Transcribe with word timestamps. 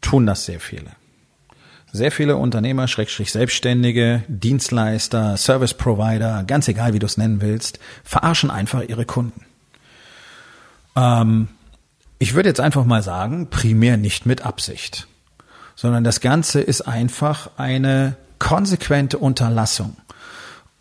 tun 0.00 0.26
das 0.26 0.44
sehr 0.44 0.60
viele. 0.60 0.90
Sehr 1.90 2.12
viele 2.12 2.36
Unternehmer, 2.36 2.86
Schrägstrich 2.86 3.32
Selbstständige, 3.32 4.22
Dienstleister, 4.28 5.36
Service 5.36 5.72
Provider, 5.72 6.44
ganz 6.44 6.68
egal 6.68 6.92
wie 6.92 6.98
du 6.98 7.06
es 7.06 7.16
nennen 7.16 7.40
willst, 7.40 7.78
verarschen 8.04 8.50
einfach 8.50 8.82
ihre 8.82 9.06
Kunden. 9.06 9.46
Ähm, 10.96 11.48
ich 12.18 12.34
würde 12.34 12.50
jetzt 12.50 12.60
einfach 12.60 12.84
mal 12.84 13.02
sagen, 13.02 13.48
primär 13.48 13.96
nicht 13.96 14.26
mit 14.26 14.44
Absicht, 14.44 15.06
sondern 15.76 16.04
das 16.04 16.20
Ganze 16.20 16.60
ist 16.60 16.82
einfach 16.82 17.50
eine 17.56 18.16
konsequente 18.38 19.18
Unterlassung. 19.18 19.96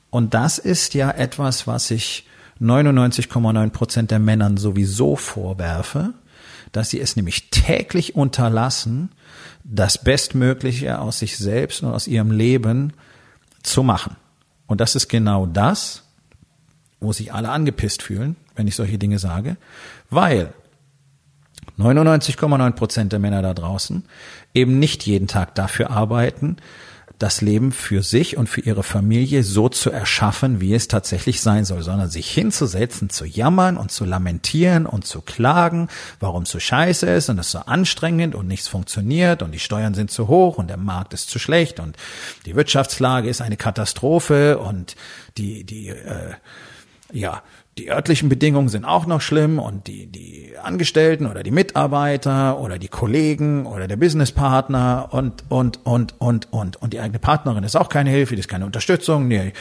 Und 0.10 0.34
das 0.34 0.58
ist 0.58 0.94
ja 0.94 1.12
etwas, 1.12 1.68
was 1.68 1.92
ich 1.92 2.28
99,9 2.60 3.70
Prozent 3.70 4.12
der 4.12 4.20
Männern 4.20 4.58
sowieso 4.58 5.16
vorwerfe, 5.16 6.14
dass 6.72 6.90
sie 6.90 7.00
es 7.00 7.16
nämlich 7.16 7.50
täglich 7.50 8.16
unterlassen, 8.16 9.10
das 9.64 10.04
Bestmögliche 10.04 11.00
aus 11.00 11.20
sich 11.20 11.38
selbst 11.38 11.84
und 11.84 11.92
aus 11.92 12.08
ihrem 12.08 12.32
Leben 12.32 12.94
zu 13.64 13.84
machen. 13.84 14.16
Und 14.66 14.82
das 14.82 14.96
ist 14.96 15.08
genau 15.08 15.46
das, 15.46 16.04
wo 17.00 17.14
sich 17.14 17.34
alle 17.34 17.50
angepisst 17.50 18.02
fühlen, 18.02 18.36
wenn 18.56 18.68
ich 18.68 18.76
solche 18.76 18.98
Dinge 18.98 19.20
sage, 19.20 19.58
weil 20.10 20.54
99,9 21.78 22.72
Prozent 22.72 23.12
der 23.12 23.20
Männer 23.20 23.42
da 23.42 23.54
draußen 23.54 24.04
eben 24.54 24.80
nicht 24.80 25.06
jeden 25.06 25.28
Tag 25.28 25.54
dafür 25.56 25.92
arbeiten, 25.92 26.58
das 27.20 27.42
Leben 27.42 27.72
für 27.72 28.04
sich 28.04 28.38
und 28.38 28.48
für 28.48 28.62
ihre 28.62 28.84
Familie 28.84 29.44
so 29.44 29.70
zu 29.70 29.90
erschaffen, 29.90 30.62
wie 30.62 30.74
es 30.74 30.88
tatsächlich 30.88 31.42
sein 31.42 31.66
soll, 31.66 31.82
sondern 31.82 32.10
sich 32.10 32.30
hinzusetzen, 32.30 33.10
zu 33.10 33.26
jammern 33.26 33.78
und 33.78 33.92
zu 33.92 34.06
lamentieren 34.06 34.86
und 34.86 35.06
zu 35.06 35.22
klagen, 35.22 35.90
warum 36.20 36.44
es 36.44 36.52
so 36.52 36.60
scheiße 36.60 37.08
ist 37.08 37.30
und 37.30 37.40
es 37.40 37.52
so 37.52 37.60
anstrengend 37.60 38.36
und 38.36 38.48
nichts 38.48 38.68
funktioniert 38.68 39.42
und 39.42 39.52
die 39.52 39.60
Steuern 39.60 39.96
sind 39.96 40.12
zu 40.12 40.28
hoch 40.28 40.58
und 40.58 40.68
der 40.68 40.78
Markt 40.78 41.14
ist 41.14 41.30
zu 41.30 41.40
schlecht 41.40 41.80
und 41.80 41.98
die 42.46 42.56
Wirtschaftslage 42.56 43.30
ist 43.30 43.42
eine 43.42 43.58
Katastrophe 43.58 44.60
und 44.60 44.96
die, 45.38 45.64
die, 45.64 45.88
äh, 45.90 46.34
ja, 47.12 47.42
die 47.78 47.92
örtlichen 47.92 48.30
Bedingungen 48.30 48.70
sind 48.70 48.86
auch 48.86 49.06
noch 49.06 49.22
schlimm 49.22 49.60
und 49.60 49.88
die, 49.88 50.08
die 50.08 50.54
Angestellten 50.62 51.28
oder 51.28 51.44
die 51.44 51.52
Mitarbeiter 51.52 52.60
oder 52.60 52.78
die 52.80 52.88
Kollegen 52.88 53.66
oder 53.66 53.88
der 53.88 53.96
Businesspartner 53.96 55.10
und, 55.12 55.44
und, 55.50 55.86
und, 55.86 56.20
und, 56.20 56.52
und. 56.52 56.76
Und 56.78 56.94
die 56.94 57.00
eigene 57.00 57.20
Partnerin 57.20 57.64
ist 57.64 57.76
auch 57.76 57.90
keine 57.90 58.10
Hilfe, 58.10 58.36
die 58.36 58.40
ist 58.40 58.48
keine 58.48 58.66
Unterstützung, 58.66 59.30
die 59.30 59.54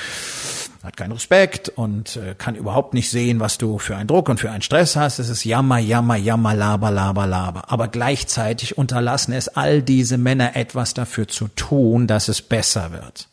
hat 0.82 0.96
keinen 0.96 1.12
Respekt 1.12 1.68
und 1.68 2.16
äh, 2.16 2.34
kann 2.36 2.54
überhaupt 2.54 2.94
nicht 2.94 3.10
sehen, 3.10 3.40
was 3.40 3.58
du 3.58 3.78
für 3.78 3.96
einen 3.96 4.06
Druck 4.06 4.28
und 4.28 4.38
für 4.38 4.50
einen 4.50 4.62
Stress 4.62 4.96
hast. 4.96 5.18
Es 5.18 5.28
ist 5.28 5.44
Jammer, 5.44 5.78
Jammer, 5.78 6.16
Jammer, 6.16 6.54
Laber, 6.54 6.90
Laber, 6.90 7.26
Laber. 7.26 7.70
Aber 7.72 7.88
gleichzeitig 7.88 8.78
unterlassen 8.78 9.32
es 9.32 9.48
all 9.48 9.82
diese 9.82 10.16
Männer 10.16 10.54
etwas 10.56 10.94
dafür 10.94 11.26
zu 11.28 11.48
tun, 11.48 12.06
dass 12.06 12.28
es 12.28 12.40
besser 12.40 12.92
wird. 12.92 13.28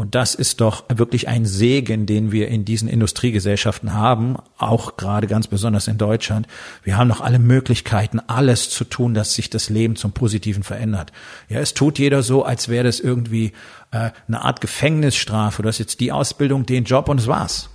Und 0.00 0.14
das 0.14 0.34
ist 0.34 0.62
doch 0.62 0.84
wirklich 0.88 1.28
ein 1.28 1.44
Segen, 1.44 2.06
den 2.06 2.32
wir 2.32 2.48
in 2.48 2.64
diesen 2.64 2.88
Industriegesellschaften 2.88 3.92
haben, 3.92 4.38
auch 4.56 4.96
gerade 4.96 5.26
ganz 5.26 5.46
besonders 5.46 5.88
in 5.88 5.98
Deutschland. 5.98 6.46
Wir 6.82 6.96
haben 6.96 7.08
noch 7.08 7.20
alle 7.20 7.38
Möglichkeiten, 7.38 8.18
alles 8.26 8.70
zu 8.70 8.84
tun, 8.84 9.12
dass 9.12 9.34
sich 9.34 9.50
das 9.50 9.68
Leben 9.68 9.96
zum 9.96 10.12
Positiven 10.12 10.62
verändert. 10.62 11.12
Ja, 11.50 11.60
es 11.60 11.74
tut 11.74 11.98
jeder 11.98 12.22
so, 12.22 12.46
als 12.46 12.70
wäre 12.70 12.84
das 12.84 12.98
irgendwie 12.98 13.52
äh, 13.90 14.12
eine 14.26 14.40
Art 14.40 14.62
Gefängnisstrafe. 14.62 15.60
Du 15.60 15.68
hast 15.68 15.78
jetzt 15.78 16.00
die 16.00 16.12
Ausbildung, 16.12 16.64
den 16.64 16.84
Job 16.84 17.10
und 17.10 17.20
es 17.20 17.26
war's. 17.26 17.68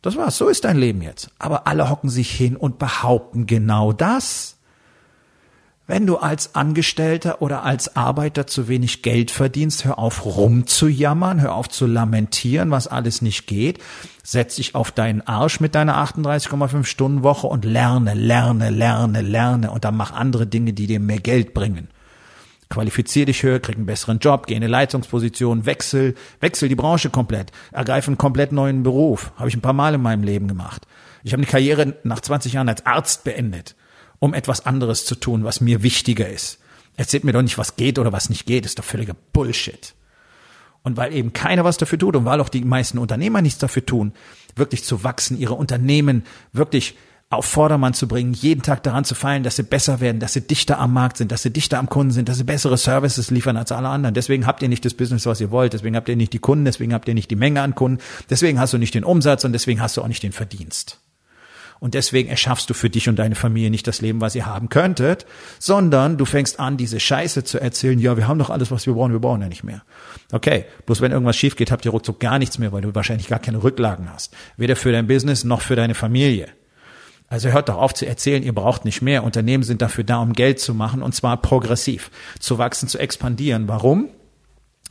Das 0.00 0.16
war's. 0.16 0.38
So 0.38 0.48
ist 0.48 0.64
dein 0.64 0.78
Leben 0.78 1.02
jetzt. 1.02 1.28
Aber 1.38 1.66
alle 1.66 1.90
hocken 1.90 2.08
sich 2.08 2.30
hin 2.30 2.56
und 2.56 2.78
behaupten 2.78 3.44
genau 3.44 3.92
das. 3.92 4.56
Wenn 5.90 6.06
du 6.06 6.18
als 6.18 6.54
Angestellter 6.54 7.42
oder 7.42 7.64
als 7.64 7.96
Arbeiter 7.96 8.46
zu 8.46 8.68
wenig 8.68 9.02
Geld 9.02 9.32
verdienst, 9.32 9.84
hör 9.84 9.98
auf 9.98 10.24
rumzujammern, 10.24 11.40
hör 11.40 11.52
auf 11.56 11.68
zu 11.68 11.84
lamentieren, 11.84 12.70
was 12.70 12.86
alles 12.86 13.22
nicht 13.22 13.48
geht. 13.48 13.80
Setz 14.22 14.54
dich 14.54 14.76
auf 14.76 14.92
deinen 14.92 15.20
Arsch 15.22 15.58
mit 15.58 15.74
deiner 15.74 15.96
38,5 15.96 16.84
Stunden 16.84 17.24
Woche 17.24 17.48
und 17.48 17.64
lerne, 17.64 18.14
lerne, 18.14 18.70
lerne, 18.70 19.20
lerne 19.20 19.72
und 19.72 19.84
dann 19.84 19.96
mach 19.96 20.12
andere 20.12 20.46
Dinge, 20.46 20.74
die 20.74 20.86
dir 20.86 21.00
mehr 21.00 21.18
Geld 21.18 21.54
bringen. 21.54 21.88
Qualifizier 22.68 23.26
dich 23.26 23.42
höher, 23.42 23.58
krieg 23.58 23.74
einen 23.74 23.86
besseren 23.86 24.20
Job, 24.20 24.46
geh 24.46 24.54
in 24.54 24.62
eine 24.62 24.70
Leitungsposition, 24.70 25.66
wechsel, 25.66 26.14
wechsel 26.38 26.68
die 26.68 26.76
Branche 26.76 27.10
komplett, 27.10 27.50
ergreif 27.72 28.06
einen 28.06 28.16
komplett 28.16 28.52
neuen 28.52 28.84
Beruf. 28.84 29.32
Habe 29.34 29.48
ich 29.48 29.56
ein 29.56 29.60
paar 29.60 29.72
Mal 29.72 29.94
in 29.94 30.02
meinem 30.02 30.22
Leben 30.22 30.46
gemacht. 30.46 30.86
Ich 31.24 31.32
habe 31.32 31.42
eine 31.42 31.50
Karriere 31.50 31.96
nach 32.04 32.20
20 32.20 32.52
Jahren 32.52 32.68
als 32.68 32.86
Arzt 32.86 33.24
beendet 33.24 33.74
um 34.20 34.34
etwas 34.34 34.64
anderes 34.64 35.04
zu 35.04 35.16
tun, 35.16 35.42
was 35.42 35.60
mir 35.60 35.82
wichtiger 35.82 36.28
ist. 36.28 36.58
Erzählt 36.96 37.24
mir 37.24 37.32
doch 37.32 37.42
nicht, 37.42 37.58
was 37.58 37.76
geht 37.76 37.98
oder 37.98 38.12
was 38.12 38.30
nicht 38.30 38.46
geht, 38.46 38.64
ist 38.64 38.78
doch 38.78 38.84
völliger 38.84 39.16
Bullshit. 39.32 39.94
Und 40.82 40.96
weil 40.96 41.12
eben 41.12 41.32
keiner 41.32 41.64
was 41.64 41.76
dafür 41.76 41.98
tut 41.98 42.16
und 42.16 42.24
weil 42.24 42.40
auch 42.40 42.48
die 42.48 42.64
meisten 42.64 42.98
Unternehmer 42.98 43.42
nichts 43.42 43.58
dafür 43.58 43.84
tun, 43.84 44.12
wirklich 44.54 44.84
zu 44.84 45.02
wachsen, 45.04 45.38
ihre 45.38 45.54
Unternehmen 45.54 46.24
wirklich 46.52 46.96
auf 47.32 47.44
Vordermann 47.44 47.94
zu 47.94 48.08
bringen, 48.08 48.32
jeden 48.32 48.62
Tag 48.62 48.82
daran 48.82 49.04
zu 49.04 49.14
feilen, 49.14 49.44
dass 49.44 49.54
sie 49.54 49.62
besser 49.62 50.00
werden, 50.00 50.18
dass 50.18 50.32
sie 50.32 50.40
dichter 50.40 50.80
am 50.80 50.92
Markt 50.92 51.16
sind, 51.16 51.30
dass 51.30 51.42
sie 51.42 51.52
dichter 51.52 51.78
am 51.78 51.88
Kunden 51.88 52.12
sind, 52.12 52.28
dass 52.28 52.38
sie 52.38 52.44
bessere 52.44 52.76
Services 52.76 53.30
liefern 53.30 53.56
als 53.56 53.70
alle 53.70 53.88
anderen. 53.88 54.14
Deswegen 54.14 54.46
habt 54.46 54.62
ihr 54.62 54.68
nicht 54.68 54.84
das 54.84 54.94
Business, 54.94 55.26
was 55.26 55.40
ihr 55.40 55.52
wollt, 55.52 55.72
deswegen 55.72 55.94
habt 55.94 56.08
ihr 56.08 56.16
nicht 56.16 56.32
die 56.32 56.40
Kunden, 56.40 56.64
deswegen 56.64 56.92
habt 56.92 57.06
ihr 57.06 57.14
nicht 57.14 57.30
die 57.30 57.36
Menge 57.36 57.62
an 57.62 57.76
Kunden, 57.76 58.02
deswegen 58.28 58.58
hast 58.58 58.72
du 58.72 58.78
nicht 58.78 58.94
den 58.94 59.04
Umsatz 59.04 59.44
und 59.44 59.52
deswegen 59.52 59.80
hast 59.80 59.96
du 59.96 60.02
auch 60.02 60.08
nicht 60.08 60.24
den 60.24 60.32
Verdienst. 60.32 60.98
Und 61.80 61.94
deswegen 61.94 62.28
erschaffst 62.28 62.68
du 62.68 62.74
für 62.74 62.90
dich 62.90 63.08
und 63.08 63.18
deine 63.18 63.34
Familie 63.34 63.70
nicht 63.70 63.86
das 63.86 64.02
Leben, 64.02 64.20
was 64.20 64.34
ihr 64.34 64.44
haben 64.44 64.68
könntet, 64.68 65.24
sondern 65.58 66.18
du 66.18 66.26
fängst 66.26 66.60
an, 66.60 66.76
diese 66.76 67.00
Scheiße 67.00 67.42
zu 67.42 67.58
erzählen, 67.58 67.98
ja, 67.98 68.18
wir 68.18 68.28
haben 68.28 68.38
doch 68.38 68.50
alles, 68.50 68.70
was 68.70 68.86
wir 68.86 68.92
brauchen, 68.92 69.12
wir 69.12 69.20
brauchen 69.20 69.40
ja 69.40 69.48
nicht 69.48 69.64
mehr. 69.64 69.82
Okay, 70.30 70.66
bloß 70.84 71.00
wenn 71.00 71.10
irgendwas 71.10 71.36
schief 71.36 71.56
geht, 71.56 71.72
habt 71.72 71.86
ihr 71.86 71.90
ruckzuck 71.90 72.20
gar 72.20 72.38
nichts 72.38 72.58
mehr, 72.58 72.70
weil 72.70 72.82
du 72.82 72.94
wahrscheinlich 72.94 73.28
gar 73.28 73.38
keine 73.38 73.62
Rücklagen 73.62 74.12
hast. 74.12 74.36
Weder 74.58 74.76
für 74.76 74.92
dein 74.92 75.06
Business 75.06 75.42
noch 75.42 75.62
für 75.62 75.74
deine 75.74 75.94
Familie. 75.94 76.48
Also 77.28 77.48
hört 77.48 77.70
doch 77.70 77.78
auf 77.78 77.94
zu 77.94 78.06
erzählen, 78.06 78.42
ihr 78.42 78.54
braucht 78.54 78.84
nicht 78.84 79.00
mehr. 79.00 79.24
Unternehmen 79.24 79.62
sind 79.62 79.80
dafür 79.80 80.04
da, 80.04 80.18
um 80.18 80.34
Geld 80.34 80.60
zu 80.60 80.74
machen 80.74 81.00
und 81.00 81.14
zwar 81.14 81.40
progressiv, 81.40 82.10
zu 82.40 82.58
wachsen, 82.58 82.88
zu 82.88 82.98
expandieren. 82.98 83.68
Warum? 83.68 84.08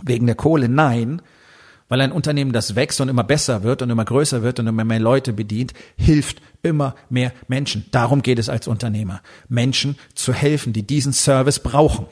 Wegen 0.01 0.25
der 0.25 0.35
Kohle? 0.35 0.69
Nein, 0.69 1.21
weil 1.89 2.00
ein 2.01 2.11
Unternehmen, 2.11 2.53
das 2.53 2.75
wächst 2.75 3.01
und 3.01 3.09
immer 3.09 3.23
besser 3.23 3.63
wird 3.63 3.81
und 3.81 3.89
immer 3.89 4.05
größer 4.05 4.44
wird 4.44 4.59
und 4.59 4.67
immer 4.67 4.85
mehr 4.85 5.00
Leute 5.00 5.33
bedient, 5.33 5.73
hilft 5.97 6.41
immer 6.61 6.95
mehr 7.09 7.33
Menschen. 7.47 7.85
Darum 7.91 8.22
geht 8.22 8.39
es 8.39 8.47
als 8.47 8.67
Unternehmer. 8.67 9.22
Menschen 9.50 9.97
zu 10.13 10.31
helfen, 10.31 10.72
die 10.72 10.85
diesen 10.85 11.11
Service 11.11 11.59
brauchen. 11.59 12.05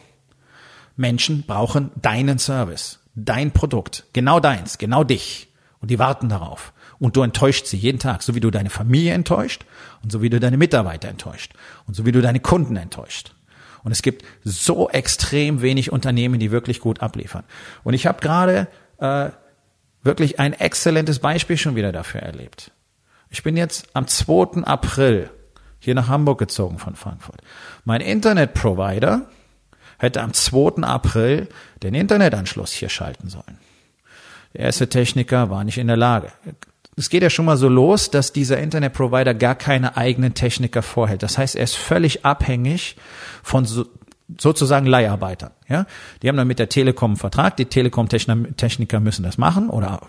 Menschen 0.97 1.43
brauchen 1.43 1.91
deinen 2.01 2.39
Service, 2.39 2.99
dein 3.15 3.51
Produkt, 3.51 4.05
genau 4.13 4.39
deins, 4.39 4.79
genau 4.79 5.03
dich. 5.03 5.47
Und 5.79 5.91
die 5.91 5.99
warten 5.99 6.27
darauf. 6.27 6.73
Und 6.97 7.15
du 7.15 7.21
enttäuscht 7.21 7.67
sie 7.67 7.77
jeden 7.77 7.99
Tag, 7.99 8.23
so 8.23 8.33
wie 8.33 8.39
du 8.39 8.49
deine 8.49 8.71
Familie 8.71 9.13
enttäuscht 9.13 9.63
und 10.01 10.11
so 10.11 10.23
wie 10.23 10.31
du 10.31 10.39
deine 10.39 10.57
Mitarbeiter 10.57 11.07
enttäuscht 11.07 11.53
und 11.85 11.95
so 11.95 12.07
wie 12.07 12.11
du 12.11 12.21
deine 12.21 12.39
Kunden 12.39 12.75
enttäuscht. 12.75 13.35
Und 13.83 13.91
es 13.91 14.01
gibt 14.01 14.25
so 14.43 14.89
extrem 14.89 15.61
wenig 15.61 15.91
Unternehmen, 15.91 16.39
die 16.39 16.49
wirklich 16.49 16.79
gut 16.79 17.01
abliefern. 17.01 17.43
Und 17.83 17.93
ich 17.93 18.07
habe 18.07 18.19
gerade 18.19 18.67
äh, 18.97 19.29
wirklich 20.03 20.39
ein 20.39 20.53
exzellentes 20.53 21.19
Beispiel 21.19 21.57
schon 21.57 21.75
wieder 21.75 21.91
dafür 21.91 22.21
erlebt. 22.21 22.71
Ich 23.29 23.43
bin 23.43 23.57
jetzt 23.57 23.87
am 23.93 24.07
2. 24.07 24.63
April 24.63 25.29
hier 25.79 25.95
nach 25.95 26.07
Hamburg 26.07 26.39
gezogen 26.39 26.79
von 26.79 26.95
Frankfurt. 26.95 27.41
Mein 27.85 28.01
Internetprovider 28.01 29.29
hätte 29.97 30.21
am 30.21 30.33
2. 30.33 30.83
April 30.83 31.47
den 31.83 31.93
Internetanschluss 31.93 32.71
hier 32.71 32.89
schalten 32.89 33.29
sollen. 33.29 33.59
Der 34.53 34.61
erste 34.61 34.89
Techniker 34.89 35.49
war 35.49 35.63
nicht 35.63 35.77
in 35.77 35.87
der 35.87 35.97
Lage. 35.97 36.31
Es 36.95 37.09
geht 37.09 37.21
ja 37.21 37.29
schon 37.29 37.45
mal 37.45 37.57
so 37.57 37.69
los, 37.69 38.09
dass 38.09 38.33
dieser 38.33 38.57
Internetprovider 38.57 39.35
gar 39.35 39.53
keine 39.53 39.97
eigenen 39.97 40.33
Techniker 40.33 40.81
vorhält. 40.81 41.21
Das 41.21 41.37
heißt, 41.37 41.55
er 41.55 41.63
ist 41.63 41.75
völlig 41.75 42.25
abhängig 42.25 42.97
von 43.43 43.65
so, 43.65 43.85
sozusagen 44.37 44.85
Leiharbeitern. 44.85 45.51
Ja, 45.69 45.85
die 46.21 46.27
haben 46.27 46.37
dann 46.37 46.47
mit 46.47 46.59
der 46.59 46.69
Telekom 46.69 47.11
einen 47.11 47.17
Vertrag. 47.17 47.55
Die 47.57 47.65
Telekom-Techniker 47.65 48.99
müssen 48.99 49.23
das 49.23 49.37
machen 49.37 49.69
oder 49.69 50.01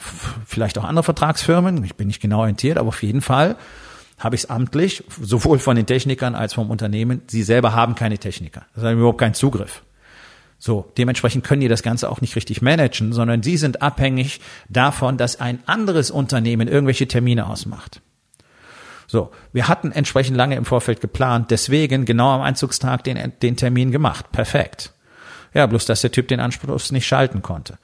vielleicht 0.46 0.78
auch 0.78 0.84
andere 0.84 1.04
Vertragsfirmen. 1.04 1.84
Ich 1.84 1.94
bin 1.94 2.08
nicht 2.08 2.20
genau 2.20 2.40
orientiert, 2.40 2.78
aber 2.78 2.88
auf 2.88 3.02
jeden 3.02 3.20
Fall 3.20 3.56
habe 4.18 4.34
ich 4.34 4.42
es 4.42 4.50
amtlich, 4.50 5.04
sowohl 5.20 5.60
von 5.60 5.76
den 5.76 5.86
Technikern 5.86 6.34
als 6.34 6.54
vom 6.54 6.70
Unternehmen. 6.70 7.22
Sie 7.28 7.44
selber 7.44 7.74
haben 7.74 7.94
keine 7.94 8.18
Techniker. 8.18 8.66
Das 8.74 8.82
haben 8.82 8.98
überhaupt 8.98 9.18
keinen 9.18 9.34
Zugriff. 9.34 9.82
So, 10.58 10.90
dementsprechend 10.98 11.44
können 11.44 11.60
die 11.60 11.68
das 11.68 11.84
Ganze 11.84 12.10
auch 12.10 12.20
nicht 12.20 12.34
richtig 12.34 12.60
managen, 12.60 13.12
sondern 13.12 13.44
sie 13.44 13.56
sind 13.56 13.80
abhängig 13.80 14.40
davon, 14.68 15.16
dass 15.16 15.40
ein 15.40 15.60
anderes 15.66 16.10
Unternehmen 16.10 16.66
irgendwelche 16.66 17.06
Termine 17.06 17.46
ausmacht. 17.46 18.02
So, 19.10 19.30
wir 19.54 19.68
hatten 19.68 19.90
entsprechend 19.90 20.36
lange 20.36 20.54
im 20.54 20.66
Vorfeld 20.66 21.00
geplant, 21.00 21.50
deswegen 21.50 22.04
genau 22.04 22.30
am 22.30 22.42
Einzugstag 22.42 23.02
den, 23.04 23.32
den 23.42 23.56
Termin 23.56 23.90
gemacht. 23.90 24.30
Perfekt. 24.32 24.92
Ja, 25.54 25.64
bloß 25.66 25.86
dass 25.86 26.02
der 26.02 26.12
Typ 26.12 26.28
den 26.28 26.40
Anschluss 26.40 26.92
nicht 26.92 27.06
schalten 27.06 27.40
konnte. 27.40 27.78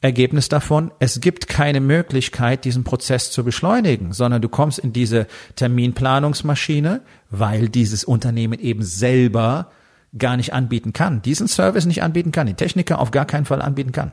Ergebnis 0.00 0.48
davon, 0.48 0.92
es 1.00 1.20
gibt 1.20 1.48
keine 1.48 1.80
Möglichkeit, 1.80 2.64
diesen 2.64 2.84
Prozess 2.84 3.32
zu 3.32 3.44
beschleunigen, 3.44 4.12
sondern 4.12 4.40
du 4.40 4.48
kommst 4.48 4.78
in 4.78 4.92
diese 4.92 5.26
Terminplanungsmaschine, 5.56 7.02
weil 7.30 7.68
dieses 7.68 8.04
Unternehmen 8.04 8.60
eben 8.60 8.82
selber 8.84 9.72
gar 10.16 10.36
nicht 10.36 10.54
anbieten 10.54 10.92
kann, 10.92 11.20
diesen 11.20 11.48
Service 11.48 11.84
nicht 11.84 12.02
anbieten 12.02 12.32
kann, 12.32 12.46
den 12.46 12.56
Techniker 12.56 13.00
auf 13.00 13.10
gar 13.10 13.26
keinen 13.26 13.44
Fall 13.44 13.60
anbieten 13.60 13.92
kann. 13.92 14.12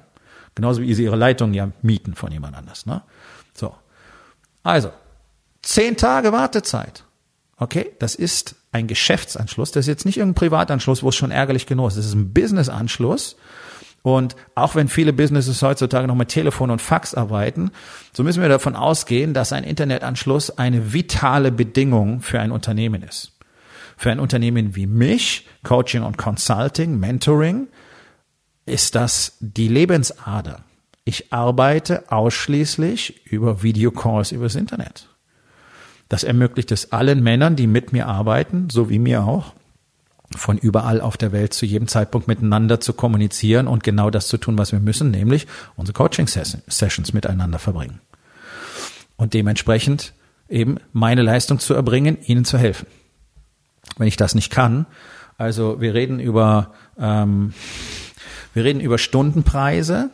Genauso 0.56 0.81
wie 0.81 0.94
sie 0.95 1.04
ihre 1.04 1.15
Leitung 1.15 1.54
ja 1.54 1.69
mieten 1.83 2.15
von 2.15 2.31
jemand 2.31 2.57
anders. 2.57 2.88
Ne? 2.88 3.04
So. 3.54 3.75
Also, 4.63 4.92
zehn 5.68 5.98
Tage 5.98 6.31
Wartezeit. 6.31 7.04
Okay, 7.58 7.92
das 8.00 8.16
ist 8.16 8.56
ein 8.72 8.88
Geschäftsanschluss. 8.88 9.72
Das 9.72 9.86
ist 9.86 9.88
jetzt 9.88 10.06
nicht 10.06 10.18
irgendein 10.18 10.40
Privatanschluss, 10.40 11.04
wo 11.04 11.10
es 11.10 11.16
schon 11.16 11.31
ärgerlich 11.31 11.66
genug 11.66 11.90
ist. 11.90 11.98
Das 11.98 12.06
ist 12.06 12.14
ein 12.14 12.34
Businessanschluss 12.34 13.36
und 14.08 14.36
auch 14.56 14.75
wenn 14.75 14.88
viele 14.88 15.12
Businesses 15.12 15.62
heutzutage 15.62 16.08
noch 16.08 16.16
mit 16.16 16.30
Telefon 16.30 16.72
und 16.72 16.81
Fax 16.81 17.14
arbeiten, 17.14 17.72
so 18.14 18.24
müssen 18.24 18.42
wir 18.42 18.48
davon 18.48 18.75
ausgehen, 18.75 19.34
dass 19.34 19.52
ein 19.52 19.66
Internetanschluss 19.66 20.58
eine 20.58 20.94
vitale 20.94 21.52
Bedingung 21.52 22.22
für 22.22 22.40
ein 22.40 22.52
Unternehmen 22.52 23.04
ist. 23.04 23.34
Für 23.98 24.12
ein 24.12 24.22
Unternehmen 24.22 24.75
wie 24.75 24.86
mich, 24.86 25.48
Coaching 25.64 26.04
und 26.04 26.18
Consulting, 26.18 27.00
Mentoring, 27.00 27.68
ist 28.66 28.96
das 28.96 29.36
die 29.40 29.68
Lebensader. 29.68 30.64
Ich 31.04 31.34
arbeite 31.34 32.10
ausschließlich 32.10 33.25
über 33.25 33.64
Videocalls 33.64 34.31
übers 34.31 34.56
Internet. 34.56 35.10
Das 36.09 36.24
ermöglicht 36.24 36.71
es 36.71 36.92
allen 36.92 37.21
Männern, 37.21 37.56
die 37.56 37.68
mit 37.68 37.92
mir 37.92 38.07
arbeiten, 38.07 38.69
so 38.69 38.89
wie 38.89 39.00
mir 39.00 39.24
auch, 39.24 39.54
von 40.36 40.57
überall 40.57 41.00
auf 41.01 41.18
der 41.18 41.31
Welt 41.31 41.54
zu 41.54 41.65
jedem 41.65 41.88
Zeitpunkt 41.88 42.27
miteinander 42.27 42.80
zu 42.81 42.94
kommunizieren 42.94 43.68
und 43.68 43.83
genau 43.83 44.09
das 44.09 44.27
zu 44.27 44.38
tun, 44.38 44.57
was 44.57 44.71
wir 44.71 44.80
müssen, 44.80 45.12
nämlich 45.12 45.48
unsere 45.75 45.95
Coaching-Sessions 45.95 47.13
miteinander 47.13 47.59
verbringen. 47.59 48.01
Und 49.15 49.33
dementsprechend 49.33 50.13
eben 50.50 50.77
meine 50.94 51.21
Leistung 51.21 51.59
zu 51.59 51.74
erbringen, 51.74 52.18
ihnen 52.25 52.45
zu 52.45 52.57
helfen. 52.57 52.88
Wenn 53.98 54.07
ich 54.07 54.18
das 54.18 54.36
nicht 54.36 54.51
kann, 54.51 54.86
also 55.38 55.80
wir 55.81 55.94
reden 55.94 56.19
über 56.19 56.74
ähm, 57.00 57.54
wir 58.54 58.63
reden 58.63 58.80
über 58.80 58.98
Stundenpreise 58.98 60.09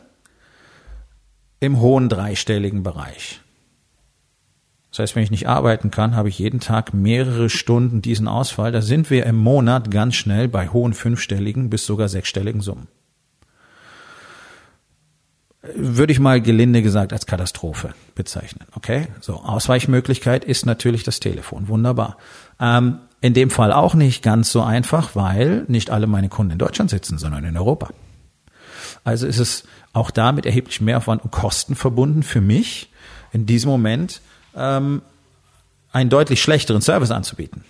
im 1.60 1.80
hohen 1.80 2.10
dreistelligen 2.10 2.82
Bereich. 2.82 3.40
Das 4.94 5.00
heißt, 5.00 5.16
wenn 5.16 5.24
ich 5.24 5.32
nicht 5.32 5.48
arbeiten 5.48 5.90
kann, 5.90 6.14
habe 6.14 6.28
ich 6.28 6.38
jeden 6.38 6.60
Tag 6.60 6.94
mehrere 6.94 7.50
Stunden 7.50 8.00
diesen 8.00 8.28
Ausfall. 8.28 8.70
Da 8.70 8.80
sind 8.80 9.10
wir 9.10 9.26
im 9.26 9.34
Monat 9.34 9.90
ganz 9.90 10.14
schnell 10.14 10.46
bei 10.46 10.68
hohen 10.68 10.92
fünfstelligen 10.92 11.68
bis 11.68 11.84
sogar 11.84 12.08
sechsstelligen 12.08 12.60
Summen. 12.60 12.86
Würde 15.74 16.12
ich 16.12 16.20
mal 16.20 16.40
gelinde 16.40 16.80
gesagt 16.80 17.12
als 17.12 17.26
Katastrophe 17.26 17.92
bezeichnen. 18.14 18.68
Okay? 18.76 19.08
So, 19.20 19.40
Ausweichmöglichkeit 19.40 20.44
ist 20.44 20.64
natürlich 20.64 21.02
das 21.02 21.18
Telefon. 21.18 21.66
Wunderbar. 21.66 22.16
Ähm, 22.60 23.00
in 23.20 23.34
dem 23.34 23.50
Fall 23.50 23.72
auch 23.72 23.94
nicht 23.94 24.22
ganz 24.22 24.52
so 24.52 24.62
einfach, 24.62 25.16
weil 25.16 25.64
nicht 25.66 25.90
alle 25.90 26.06
meine 26.06 26.28
Kunden 26.28 26.52
in 26.52 26.58
Deutschland 26.58 26.90
sitzen, 26.90 27.18
sondern 27.18 27.42
in 27.42 27.56
Europa. 27.56 27.88
Also 29.02 29.26
ist 29.26 29.40
es 29.40 29.64
auch 29.92 30.12
da 30.12 30.30
mit 30.30 30.46
erheblichem 30.46 30.84
Mehraufwand 30.84 31.24
und 31.24 31.32
Kosten 31.32 31.74
verbunden 31.74 32.22
für 32.22 32.40
mich, 32.40 32.92
in 33.32 33.44
diesem 33.44 33.72
Moment 33.72 34.20
ähm, 34.56 35.02
einen 35.92 36.10
deutlich 36.10 36.42
schlechteren 36.42 36.82
Service 36.82 37.10
anzubieten. 37.10 37.64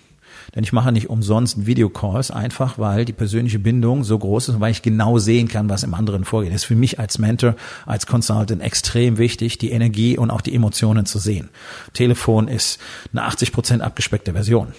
Denn 0.53 0.63
ich 0.63 0.73
mache 0.73 0.91
nicht 0.91 1.09
umsonst 1.09 1.65
Videocalls, 1.65 2.31
einfach 2.31 2.77
weil 2.77 3.05
die 3.05 3.13
persönliche 3.13 3.59
Bindung 3.59 4.03
so 4.03 4.17
groß 4.17 4.49
ist 4.49 4.55
und 4.55 4.61
weil 4.61 4.71
ich 4.71 4.81
genau 4.81 5.17
sehen 5.17 5.47
kann, 5.47 5.69
was 5.69 5.83
im 5.83 5.93
anderen 5.93 6.23
vorgeht. 6.23 6.51
Das 6.51 6.61
ist 6.61 6.67
für 6.67 6.75
mich 6.75 6.99
als 6.99 7.17
Mentor, 7.17 7.55
als 7.85 8.05
Consultant 8.05 8.61
extrem 8.61 9.17
wichtig, 9.17 9.57
die 9.57 9.71
Energie 9.71 10.17
und 10.17 10.31
auch 10.31 10.41
die 10.41 10.55
Emotionen 10.55 11.05
zu 11.05 11.19
sehen. 11.19 11.49
Telefon 11.93 12.47
ist 12.47 12.79
eine 13.11 13.23
80 13.23 13.51
Prozent 13.51 13.81
abgespeckte 13.81 14.33
Version. 14.33 14.73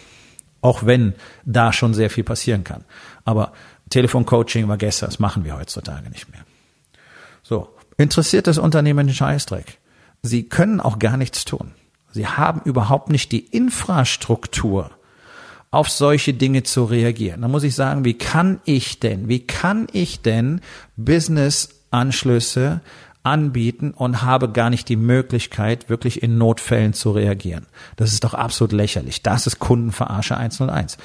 Auch 0.60 0.86
wenn 0.86 1.14
da 1.44 1.72
schon 1.72 1.94
sehr 1.94 2.10
viel 2.10 2.24
passieren 2.24 2.64
kann. 2.64 2.84
Aber 3.24 3.52
Telefoncoaching 3.90 4.68
war 4.68 4.78
gestern, 4.78 5.10
das 5.10 5.18
machen 5.18 5.44
wir 5.44 5.56
heutzutage 5.56 6.10
nicht 6.10 6.30
mehr. 6.30 6.44
So. 7.42 7.68
Interessiert 7.98 8.46
das 8.46 8.58
Unternehmen 8.58 9.06
den 9.06 9.14
Scheißdreck? 9.14 9.78
Sie 10.22 10.42
können 10.48 10.80
auch 10.80 10.98
gar 10.98 11.16
nichts 11.16 11.44
tun. 11.44 11.72
Sie 12.16 12.26
haben 12.26 12.62
überhaupt 12.64 13.10
nicht 13.10 13.30
die 13.30 13.44
Infrastruktur, 13.44 14.90
auf 15.70 15.90
solche 15.90 16.32
Dinge 16.32 16.62
zu 16.62 16.84
reagieren. 16.84 17.42
Da 17.42 17.48
muss 17.48 17.62
ich 17.62 17.74
sagen, 17.74 18.06
wie 18.06 18.14
kann 18.14 18.58
ich 18.64 19.00
denn, 19.00 19.28
wie 19.28 19.46
kann 19.46 19.86
ich 19.92 20.22
denn 20.22 20.62
Business-Anschlüsse 20.96 22.80
anbieten 23.22 23.90
und 23.90 24.22
habe 24.22 24.50
gar 24.50 24.70
nicht 24.70 24.88
die 24.88 24.96
Möglichkeit, 24.96 25.90
wirklich 25.90 26.22
in 26.22 26.38
Notfällen 26.38 26.94
zu 26.94 27.10
reagieren. 27.10 27.66
Das 27.96 28.14
ist 28.14 28.24
doch 28.24 28.32
absolut 28.32 28.72
lächerlich. 28.72 29.22
Das 29.22 29.46
ist 29.46 29.58
Kundenverarsche 29.58 30.38
101. 30.38 30.96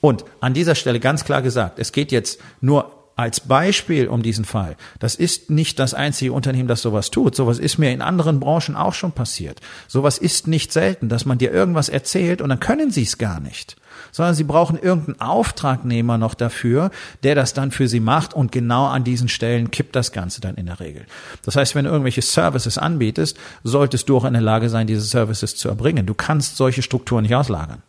Und 0.00 0.24
an 0.40 0.54
dieser 0.54 0.76
Stelle 0.76 1.00
ganz 1.00 1.24
klar 1.24 1.42
gesagt, 1.42 1.80
es 1.80 1.90
geht 1.90 2.12
jetzt 2.12 2.40
nur 2.60 3.03
als 3.16 3.40
Beispiel 3.40 4.08
um 4.08 4.22
diesen 4.22 4.44
Fall. 4.44 4.76
Das 4.98 5.14
ist 5.14 5.50
nicht 5.50 5.78
das 5.78 5.94
einzige 5.94 6.32
Unternehmen, 6.32 6.68
das 6.68 6.82
sowas 6.82 7.10
tut. 7.10 7.36
Sowas 7.36 7.58
ist 7.58 7.78
mir 7.78 7.92
in 7.92 8.02
anderen 8.02 8.40
Branchen 8.40 8.74
auch 8.74 8.94
schon 8.94 9.12
passiert. 9.12 9.60
Sowas 9.86 10.18
ist 10.18 10.48
nicht 10.48 10.72
selten, 10.72 11.08
dass 11.08 11.24
man 11.24 11.38
dir 11.38 11.52
irgendwas 11.52 11.88
erzählt 11.88 12.42
und 12.42 12.48
dann 12.48 12.60
können 12.60 12.90
sie 12.90 13.02
es 13.02 13.18
gar 13.18 13.40
nicht. 13.40 13.76
Sondern 14.10 14.34
sie 14.34 14.44
brauchen 14.44 14.78
irgendeinen 14.78 15.20
Auftragnehmer 15.20 16.18
noch 16.18 16.34
dafür, 16.34 16.90
der 17.22 17.36
das 17.36 17.54
dann 17.54 17.70
für 17.70 17.86
sie 17.86 18.00
macht 18.00 18.34
und 18.34 18.50
genau 18.50 18.86
an 18.86 19.04
diesen 19.04 19.28
Stellen 19.28 19.70
kippt 19.70 19.94
das 19.94 20.10
Ganze 20.10 20.40
dann 20.40 20.56
in 20.56 20.66
der 20.66 20.80
Regel. 20.80 21.06
Das 21.44 21.54
heißt, 21.54 21.74
wenn 21.76 21.84
du 21.84 21.90
irgendwelche 21.92 22.22
Services 22.22 22.78
anbietest, 22.78 23.36
solltest 23.62 24.08
du 24.08 24.16
auch 24.16 24.24
in 24.24 24.32
der 24.32 24.42
Lage 24.42 24.68
sein, 24.68 24.88
diese 24.88 25.02
Services 25.02 25.54
zu 25.54 25.68
erbringen. 25.68 26.06
Du 26.06 26.14
kannst 26.14 26.56
solche 26.56 26.82
Strukturen 26.82 27.22
nicht 27.22 27.34
auslagern. 27.36 27.82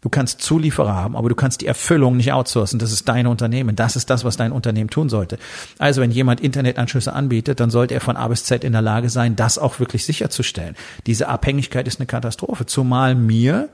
Du 0.00 0.08
kannst 0.08 0.40
Zulieferer 0.42 0.94
haben, 0.94 1.16
aber 1.16 1.28
du 1.28 1.34
kannst 1.34 1.60
die 1.60 1.66
Erfüllung 1.66 2.16
nicht 2.16 2.32
outsourcen. 2.32 2.78
Das 2.78 2.92
ist 2.92 3.08
dein 3.08 3.26
Unternehmen. 3.26 3.74
Das 3.74 3.96
ist 3.96 4.10
das, 4.10 4.24
was 4.24 4.36
dein 4.36 4.52
Unternehmen 4.52 4.90
tun 4.90 5.08
sollte. 5.08 5.38
Also 5.78 6.00
wenn 6.00 6.12
jemand 6.12 6.40
Internetanschlüsse 6.40 7.12
anbietet, 7.12 7.58
dann 7.58 7.70
sollte 7.70 7.94
er 7.94 8.00
von 8.00 8.16
A 8.16 8.28
bis 8.28 8.44
Z 8.44 8.62
in 8.62 8.72
der 8.72 8.82
Lage 8.82 9.10
sein, 9.10 9.34
das 9.34 9.58
auch 9.58 9.80
wirklich 9.80 10.04
sicherzustellen. 10.04 10.76
Diese 11.06 11.28
Abhängigkeit 11.28 11.88
ist 11.88 11.98
eine 11.98 12.06
Katastrophe. 12.06 12.64
Zumal 12.66 13.16
mir 13.16 13.70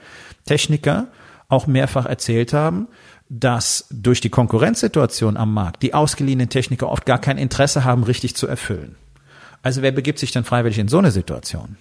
Techniker 0.46 1.08
auch 1.48 1.66
mehrfach 1.66 2.06
erzählt 2.06 2.54
haben, 2.54 2.88
dass 3.28 3.86
durch 3.90 4.22
die 4.22 4.30
Konkurrenzsituation 4.30 5.36
am 5.36 5.52
Markt 5.52 5.82
die 5.82 5.92
ausgeliehenen 5.92 6.48
Techniker 6.48 6.88
oft 6.88 7.04
gar 7.04 7.18
kein 7.18 7.36
Interesse 7.36 7.84
haben, 7.84 8.02
richtig 8.02 8.34
zu 8.34 8.46
erfüllen. 8.46 8.96
Also 9.62 9.82
wer 9.82 9.92
begibt 9.92 10.18
sich 10.18 10.32
denn 10.32 10.44
freiwillig 10.44 10.78
in 10.78 10.88
so 10.88 10.98
eine 10.98 11.10
Situation? 11.10 11.76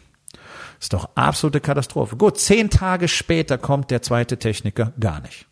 Ist 0.84 0.92
doch 0.92 1.12
absolute 1.16 1.62
Katastrophe. 1.62 2.18
Gut, 2.18 2.38
zehn 2.38 2.70
Tage 2.70 3.08
später 3.08 3.58
kommt 3.58 3.90
der 3.90 4.02
zweite 4.02 4.38
Techniker 4.38 4.92
gar 5.00 5.22
nicht. 5.22 5.46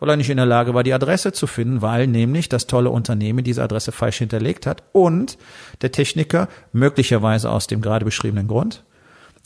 Weil 0.00 0.10
er 0.10 0.16
nicht 0.16 0.28
in 0.28 0.38
der 0.38 0.44
Lage 0.44 0.74
war, 0.74 0.82
die 0.82 0.92
Adresse 0.92 1.32
zu 1.32 1.46
finden, 1.46 1.82
weil 1.82 2.08
nämlich 2.08 2.48
das 2.48 2.66
tolle 2.66 2.90
Unternehmen 2.90 3.44
diese 3.44 3.62
Adresse 3.62 3.92
falsch 3.92 4.18
hinterlegt 4.18 4.66
hat 4.66 4.82
und 4.90 5.38
der 5.82 5.92
Techniker 5.92 6.48
möglicherweise 6.72 7.48
aus 7.48 7.68
dem 7.68 7.80
gerade 7.80 8.04
beschriebenen 8.04 8.48
Grund, 8.48 8.82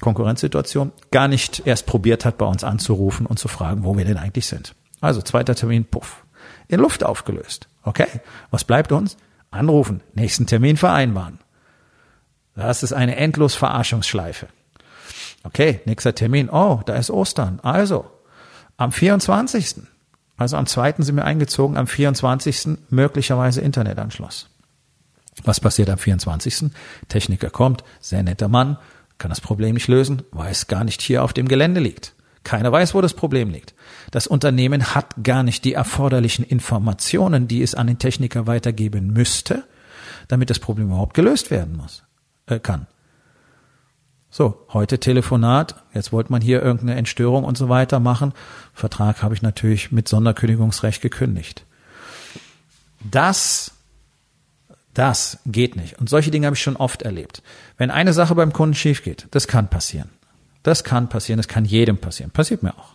Konkurrenzsituation, 0.00 0.90
gar 1.10 1.28
nicht 1.28 1.66
erst 1.66 1.84
probiert 1.84 2.24
hat, 2.24 2.38
bei 2.38 2.46
uns 2.46 2.64
anzurufen 2.64 3.26
und 3.26 3.38
zu 3.38 3.48
fragen, 3.48 3.84
wo 3.84 3.98
wir 3.98 4.06
denn 4.06 4.16
eigentlich 4.16 4.46
sind. 4.46 4.74
Also 5.02 5.20
zweiter 5.20 5.54
Termin, 5.54 5.84
puff, 5.84 6.24
in 6.66 6.80
Luft 6.80 7.04
aufgelöst. 7.04 7.68
Okay, 7.82 8.08
was 8.50 8.64
bleibt 8.64 8.90
uns? 8.90 9.18
Anrufen, 9.50 10.00
nächsten 10.14 10.46
Termin 10.46 10.78
vereinbaren. 10.78 11.40
Das 12.54 12.82
ist 12.82 12.94
eine 12.94 13.16
endlos 13.16 13.54
Verarschungsschleife. 13.54 14.48
Okay, 15.42 15.80
nächster 15.84 16.14
Termin. 16.14 16.50
Oh, 16.50 16.80
da 16.84 16.96
ist 16.96 17.10
Ostern. 17.10 17.60
Also, 17.62 18.10
am 18.76 18.92
24. 18.92 19.76
Also 20.36 20.56
am 20.56 20.66
2. 20.66 20.94
sind 20.98 21.16
wir 21.16 21.24
eingezogen, 21.26 21.76
am 21.76 21.86
24. 21.86 22.78
möglicherweise 22.88 23.60
Internetanschluss. 23.60 24.48
Was 25.44 25.60
passiert 25.60 25.90
am 25.90 25.98
24.? 25.98 26.70
Techniker 27.08 27.50
kommt, 27.50 27.84
sehr 28.00 28.22
netter 28.22 28.48
Mann, 28.48 28.78
kann 29.18 29.28
das 29.28 29.42
Problem 29.42 29.74
nicht 29.74 29.88
lösen, 29.88 30.22
weiß 30.32 30.66
gar 30.66 30.84
nicht 30.84 31.02
hier 31.02 31.22
auf 31.22 31.34
dem 31.34 31.46
Gelände 31.46 31.80
liegt. 31.80 32.14
Keiner 32.42 32.72
weiß, 32.72 32.94
wo 32.94 33.02
das 33.02 33.12
Problem 33.12 33.50
liegt. 33.50 33.74
Das 34.10 34.26
Unternehmen 34.26 34.94
hat 34.94 35.14
gar 35.22 35.42
nicht 35.42 35.64
die 35.66 35.74
erforderlichen 35.74 36.44
Informationen, 36.44 37.46
die 37.46 37.62
es 37.62 37.74
an 37.74 37.86
den 37.86 37.98
Techniker 37.98 38.46
weitergeben 38.46 39.12
müsste, 39.12 39.64
damit 40.28 40.48
das 40.48 40.58
Problem 40.58 40.86
überhaupt 40.86 41.12
gelöst 41.12 41.50
werden 41.50 41.76
muss, 41.76 42.02
äh, 42.46 42.58
kann. 42.58 42.86
So, 44.32 44.64
heute 44.72 45.00
Telefonat, 45.00 45.74
jetzt 45.92 46.12
wollte 46.12 46.30
man 46.30 46.40
hier 46.40 46.62
irgendeine 46.62 46.94
Entstörung 46.94 47.42
und 47.42 47.58
so 47.58 47.68
weiter 47.68 47.98
machen. 47.98 48.32
Vertrag 48.72 49.24
habe 49.24 49.34
ich 49.34 49.42
natürlich 49.42 49.90
mit 49.90 50.08
Sonderkündigungsrecht 50.08 51.02
gekündigt. 51.02 51.64
Das, 53.00 53.72
das 54.94 55.40
geht 55.46 55.74
nicht. 55.74 55.98
Und 55.98 56.08
solche 56.08 56.30
Dinge 56.30 56.46
habe 56.46 56.54
ich 56.54 56.62
schon 56.62 56.76
oft 56.76 57.02
erlebt. 57.02 57.42
Wenn 57.76 57.90
eine 57.90 58.12
Sache 58.12 58.36
beim 58.36 58.52
Kunden 58.52 58.74
schief 58.76 59.02
geht, 59.02 59.26
das 59.32 59.48
kann 59.48 59.68
passieren. 59.68 60.10
Das 60.62 60.84
kann 60.84 61.08
passieren, 61.08 61.38
das 61.38 61.48
kann 61.48 61.64
jedem 61.64 61.98
passieren. 61.98 62.30
Passiert 62.30 62.62
mir 62.62 62.74
auch. 62.78 62.94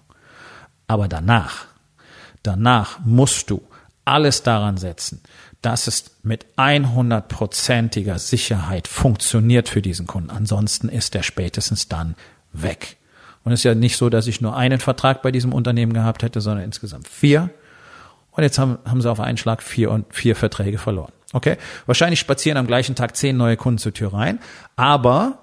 Aber 0.87 1.09
danach, 1.09 1.65
danach 2.43 2.99
musst 3.03 3.49
du 3.49 3.61
alles 4.05 4.43
daran 4.43 4.77
setzen, 4.77 5.21
dass 5.61 5.87
es 5.87 6.17
mit 6.23 6.45
100%iger 6.57 8.19
Sicherheit 8.19 8.87
funktioniert 8.87 9.67
für 9.67 9.81
diesen 9.81 10.05
Kunden. 10.07 10.29
Ansonsten 10.29 10.89
ist 10.89 11.15
er 11.15 11.23
spätestens 11.23 11.87
dann 11.87 12.15
weg. 12.53 12.97
Und 13.43 13.51
es 13.51 13.61
ist 13.61 13.63
ja 13.63 13.75
nicht 13.75 13.97
so, 13.97 14.09
dass 14.09 14.27
ich 14.27 14.41
nur 14.41 14.55
einen 14.55 14.79
Vertrag 14.79 15.21
bei 15.21 15.31
diesem 15.31 15.53
Unternehmen 15.53 15.93
gehabt 15.93 16.23
hätte, 16.23 16.41
sondern 16.41 16.63
insgesamt 16.63 17.07
vier. 17.07 17.49
Und 18.31 18.43
jetzt 18.43 18.59
haben, 18.59 18.79
haben 18.85 19.01
sie 19.01 19.09
auf 19.09 19.19
einen 19.19 19.37
Schlag 19.37 19.63
vier 19.63 19.91
und 19.91 20.13
vier 20.13 20.35
Verträge 20.35 20.77
verloren. 20.77 21.11
Okay? 21.33 21.57
Wahrscheinlich 21.85 22.19
spazieren 22.19 22.57
am 22.57 22.67
gleichen 22.67 22.95
Tag 22.95 23.15
zehn 23.15 23.37
neue 23.37 23.57
Kunden 23.57 23.77
zur 23.77 23.93
Tür 23.93 24.13
rein. 24.13 24.39
Aber, 24.75 25.39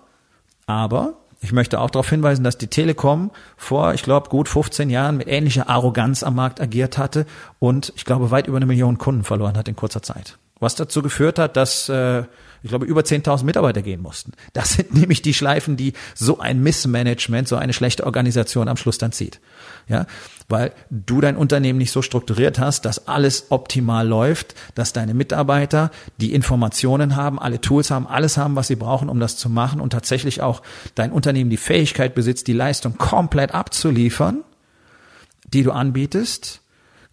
aber, 0.67 1.15
ich 1.43 1.53
möchte 1.53 1.81
auch 1.81 1.91
darauf 1.91 2.09
hinweisen, 2.09 2.45
dass 2.45 2.57
die 2.57 2.69
Telekom 2.69 3.33
vor, 3.57 3.95
ich 3.95 4.05
glaube, 4.05 4.29
gut 4.29 4.49
15 4.49 4.89
Jahren 4.91 5.17
mit 5.17 5.27
ähnlicher 5.27 5.69
Arroganz 5.69 6.23
am 6.23 6.37
Markt 6.37 6.61
agiert 6.61 6.99
hatte 6.99 7.27
und 7.59 7.93
ich 7.97 8.05
glaube 8.05 8.31
weit 8.31 8.47
über 8.47 8.57
eine 8.57 8.67
Million 8.67 8.97
Kunden 8.97 9.25
verloren 9.25 9.57
hat 9.57 9.69
in 9.69 9.75
kurzer 9.77 10.03
Zeit. 10.03 10.39
Was 10.61 10.77
dazu 10.77 11.03
geführt 11.03 11.41
hat, 11.41 11.57
dass 11.57 11.89
äh, 11.89 12.23
ich 12.63 12.69
glaube 12.69 12.87
über 12.87 13.01
10.000 13.03 13.45
Mitarbeiter 13.45 13.83
gehen 13.83 14.01
mussten. 14.01 14.33
Das 14.53 14.75
sind 14.75 14.95
nämlich 14.99 15.23
die 15.23 15.35
Schleifen, 15.35 15.77
die 15.77 15.93
so 16.15 16.39
ein 16.39 16.63
Missmanagement, 16.63 17.49
so 17.49 17.57
eine 17.57 17.73
schlechte 17.73 18.05
Organisation 18.05 18.69
am 18.69 18.77
Schluss 18.77 18.99
dann 18.99 19.13
zieht. 19.13 19.41
Ja, 19.89 20.07
weil 20.49 20.73
du 20.91 21.21
dein 21.21 21.37
Unternehmen 21.37 21.79
nicht 21.79 21.91
so 21.91 22.03
strukturiert 22.03 22.59
hast, 22.59 22.85
dass 22.85 23.09
alles 23.09 23.47
optimal 23.51 24.07
läuft, 24.07 24.55
dass 24.75 24.93
deine 24.93 25.13
Mitarbeiter 25.13 25.91
die 26.19 26.35
Informationen 26.35 27.17
haben, 27.17 27.41
alle 27.41 27.61
Tools 27.61 27.91
haben, 27.91 28.07
alles 28.07 28.37
haben, 28.37 28.55
was 28.55 28.69
sie 28.69 28.77
brauchen, 28.77 29.09
um 29.09 29.19
das 29.19 29.37
zu 29.37 29.49
machen 29.49 29.81
und 29.81 29.91
tatsächlich 29.91 30.41
auch 30.41 30.63
dein 30.95 31.11
Unternehmen 31.11 31.51
die 31.51 31.57
Fähigkeit 31.57 32.15
besitzt, 32.15 32.47
die 32.47 32.53
Leistung 32.53 32.97
komplett 32.97 33.53
abzuliefern, 33.55 34.45
die 35.53 35.65
du 35.65 35.73
anbietest, 35.73 36.61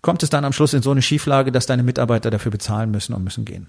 kommt 0.01 0.23
es 0.23 0.29
dann 0.29 0.45
am 0.45 0.53
Schluss 0.53 0.73
in 0.73 0.81
so 0.81 0.91
eine 0.91 1.01
Schieflage, 1.01 1.51
dass 1.51 1.65
deine 1.65 1.83
Mitarbeiter 1.83 2.29
dafür 2.29 2.51
bezahlen 2.51 2.91
müssen 2.91 3.13
und 3.13 3.23
müssen 3.23 3.45
gehen. 3.45 3.67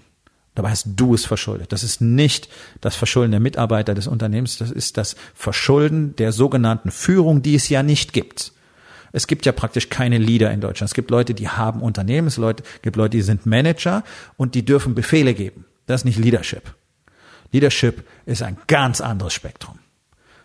Dabei 0.55 0.71
hast 0.71 0.87
du 0.95 1.13
es 1.13 1.25
verschuldet. 1.25 1.71
Das 1.71 1.83
ist 1.83 2.01
nicht 2.01 2.49
das 2.81 2.95
Verschulden 2.95 3.31
der 3.31 3.39
Mitarbeiter 3.39 3.93
des 3.93 4.07
Unternehmens, 4.07 4.57
das 4.57 4.69
ist 4.69 4.97
das 4.97 5.15
Verschulden 5.33 6.15
der 6.17 6.31
sogenannten 6.31 6.91
Führung, 6.91 7.41
die 7.41 7.55
es 7.55 7.69
ja 7.69 7.83
nicht 7.83 8.11
gibt. 8.11 8.51
Es 9.13 9.27
gibt 9.27 9.45
ja 9.45 9.51
praktisch 9.51 9.89
keine 9.89 10.17
Leader 10.17 10.51
in 10.51 10.61
Deutschland. 10.61 10.89
Es 10.89 10.93
gibt 10.93 11.11
Leute, 11.11 11.33
die 11.33 11.49
haben 11.49 11.81
Unternehmen, 11.81 12.27
es 12.27 12.39
gibt 12.81 12.95
Leute, 12.95 13.17
die 13.17 13.21
sind 13.21 13.45
Manager 13.45 14.03
und 14.37 14.55
die 14.55 14.63
dürfen 14.63 14.95
Befehle 14.95 15.33
geben. 15.33 15.65
Das 15.85 16.01
ist 16.01 16.05
nicht 16.05 16.19
Leadership. 16.19 16.73
Leadership 17.51 18.05
ist 18.25 18.41
ein 18.41 18.57
ganz 18.67 19.01
anderes 19.01 19.33
Spektrum. 19.33 19.79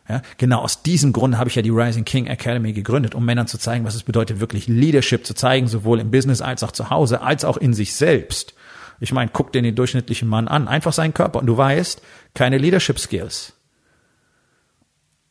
Ja, 0.08 0.22
genau 0.38 0.60
aus 0.60 0.82
diesem 0.82 1.12
Grund 1.12 1.36
habe 1.36 1.50
ich 1.50 1.56
ja 1.56 1.62
die 1.62 1.70
Rising 1.70 2.04
King 2.04 2.26
Academy 2.26 2.72
gegründet, 2.72 3.16
um 3.16 3.24
Männern 3.24 3.48
zu 3.48 3.58
zeigen, 3.58 3.84
was 3.84 3.96
es 3.96 4.04
bedeutet, 4.04 4.38
wirklich 4.38 4.68
Leadership 4.68 5.26
zu 5.26 5.34
zeigen, 5.34 5.66
sowohl 5.66 5.98
im 5.98 6.12
Business 6.12 6.40
als 6.40 6.62
auch 6.62 6.70
zu 6.70 6.90
Hause, 6.90 7.22
als 7.22 7.44
auch 7.44 7.56
in 7.56 7.74
sich 7.74 7.94
selbst. 7.94 8.54
Ich 9.00 9.12
meine, 9.12 9.30
guck 9.32 9.52
dir 9.52 9.62
den 9.62 9.74
durchschnittlichen 9.74 10.28
Mann 10.28 10.48
an, 10.48 10.68
einfach 10.68 10.92
seinen 10.92 11.14
Körper 11.14 11.38
und 11.38 11.46
du 11.46 11.56
weißt, 11.56 12.02
keine 12.34 12.58
Leadership 12.58 12.98
Skills. 12.98 13.52